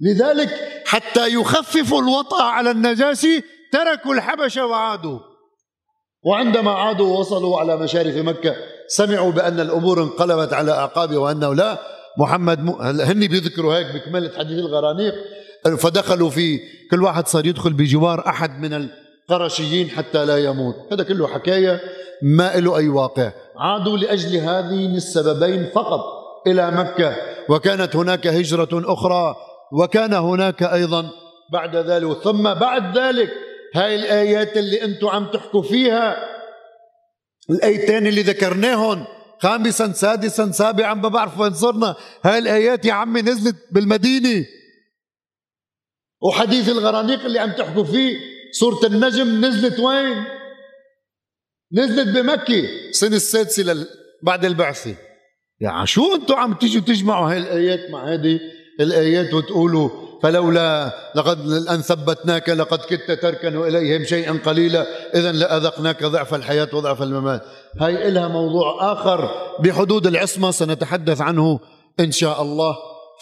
لذلك 0.00 0.82
حتى 0.86 1.34
يخففوا 1.34 2.02
الوطأ 2.02 2.42
على 2.42 2.70
النجاشي 2.70 3.42
تركوا 3.72 4.14
الحبشة 4.14 4.66
وعادوا. 4.66 5.18
وعندما 6.24 6.70
عادوا 6.70 7.06
ووصلوا 7.06 7.60
على 7.60 7.76
مشارف 7.76 8.16
مكة 8.16 8.56
سمعوا 8.88 9.32
بأن 9.32 9.60
الأمور 9.60 10.02
انقلبت 10.02 10.52
على 10.52 10.72
أعقابها 10.72 11.18
وأنه 11.18 11.54
لا. 11.54 11.78
محمد 12.18 12.60
م... 12.60 12.70
هن 12.80 13.26
بيذكروا 13.26 13.74
هيك 13.74 13.86
بكملة 13.94 14.30
حديث 14.38 14.58
الغرانيق. 14.58 15.14
فدخلوا 15.78 16.30
في 16.30 16.60
كل 16.90 17.02
واحد 17.02 17.28
صار 17.28 17.46
يدخل 17.46 17.72
بجوار 17.72 18.28
أحد 18.28 18.50
من 18.60 18.88
القرشيين 19.30 19.90
حتى 19.90 20.24
لا 20.24 20.44
يموت. 20.44 20.74
هذا 20.92 21.02
كله 21.02 21.26
حكاية. 21.26 21.80
ما 22.22 22.56
له 22.56 22.76
أي 22.76 22.88
واقع. 22.88 23.32
عادوا 23.56 23.96
لأجل 23.96 24.36
هذين 24.36 24.94
السببين 24.94 25.70
فقط 25.74 26.00
إلى 26.46 26.70
مكة. 26.70 27.16
وكانت 27.48 27.96
هناك 27.96 28.26
هجرة 28.26 28.68
أخرى 28.72 29.36
وكان 29.72 30.14
هناك 30.14 30.62
أيضا 30.62 31.10
بعد 31.52 31.76
ذلك. 31.76 32.18
ثم 32.18 32.54
بعد 32.54 32.98
ذلك 32.98 33.30
هاي 33.74 33.94
الآيات 33.94 34.56
اللي 34.56 34.84
أنتم 34.84 35.08
عم 35.08 35.30
تحكوا 35.30 35.62
فيها 35.62 36.16
الآيتين 37.50 38.06
اللي 38.06 38.22
ذكرناهم 38.22 39.04
خامسا 39.42 39.92
سادسا 39.92 40.52
سابعا 40.52 40.94
ما 40.94 41.08
بعرف 41.08 41.40
وين 41.40 41.54
صرنا. 41.54 41.96
هاي 42.24 42.38
الآيات 42.38 42.84
يا 42.84 42.92
عمي 42.92 43.22
نزلت 43.22 43.56
بالمدينة. 43.72 44.44
وحديث 46.22 46.68
الغرانيق 46.68 47.24
اللي 47.24 47.38
عم 47.38 47.52
تحكوا 47.52 47.84
فيه 47.84 48.16
سورة 48.52 48.86
النجم 48.86 49.44
نزلت 49.44 49.80
وين؟ 49.80 50.24
نزلت 51.72 52.08
بمكة. 52.08 52.64
السنة 52.90 53.16
السادسة. 53.16 53.86
بعد 54.22 54.44
البعثة. 54.44 54.94
يا 55.60 55.84
شو 55.84 56.14
أنتم 56.14 56.34
عم 56.34 56.54
تيجوا 56.54 56.82
تجمعوا 56.82 57.30
هاي 57.30 57.38
الآيات 57.38 57.90
مع 57.90 58.12
هذه 58.12 58.40
الآيات 58.80 59.34
وتقولوا 59.34 59.90
فلولا 60.22 60.92
لقد 61.16 61.38
أن 61.70 61.80
ثبتناك 61.80 62.48
لقد 62.48 62.78
كدت 62.78 63.10
تركن 63.22 63.56
إليهم 63.62 64.04
شيئا 64.04 64.32
قليلا 64.32 64.86
إذا 65.18 65.32
لأذقناك 65.32 66.04
ضعف 66.04 66.34
الحياة 66.34 66.68
وضعف 66.72 67.02
الممات. 67.02 67.42
هاي 67.80 68.08
إلها 68.08 68.28
موضوع 68.28 68.92
آخر 68.92 69.30
بحدود 69.60 70.06
العصمة 70.06 70.50
سنتحدث 70.50 71.20
عنه 71.20 71.60
إن 72.00 72.12
شاء 72.12 72.42
الله 72.42 72.76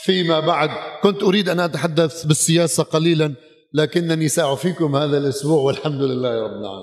فيما 0.05 0.41
بعد. 0.41 0.71
كنت 1.03 1.23
أريد 1.23 1.49
أن 1.49 1.61
أتحدث 1.61 2.25
بالسياسة 2.25 2.83
قليلا 2.83 3.35
لكنني 3.75 4.29
سأعفيكم 4.29 4.97
هذا 4.97 5.19
الأسبوع 5.19 5.63
والحمد 5.63 6.03
لله 6.03 6.43
رب 6.43 6.61
العالمين. 6.61 6.81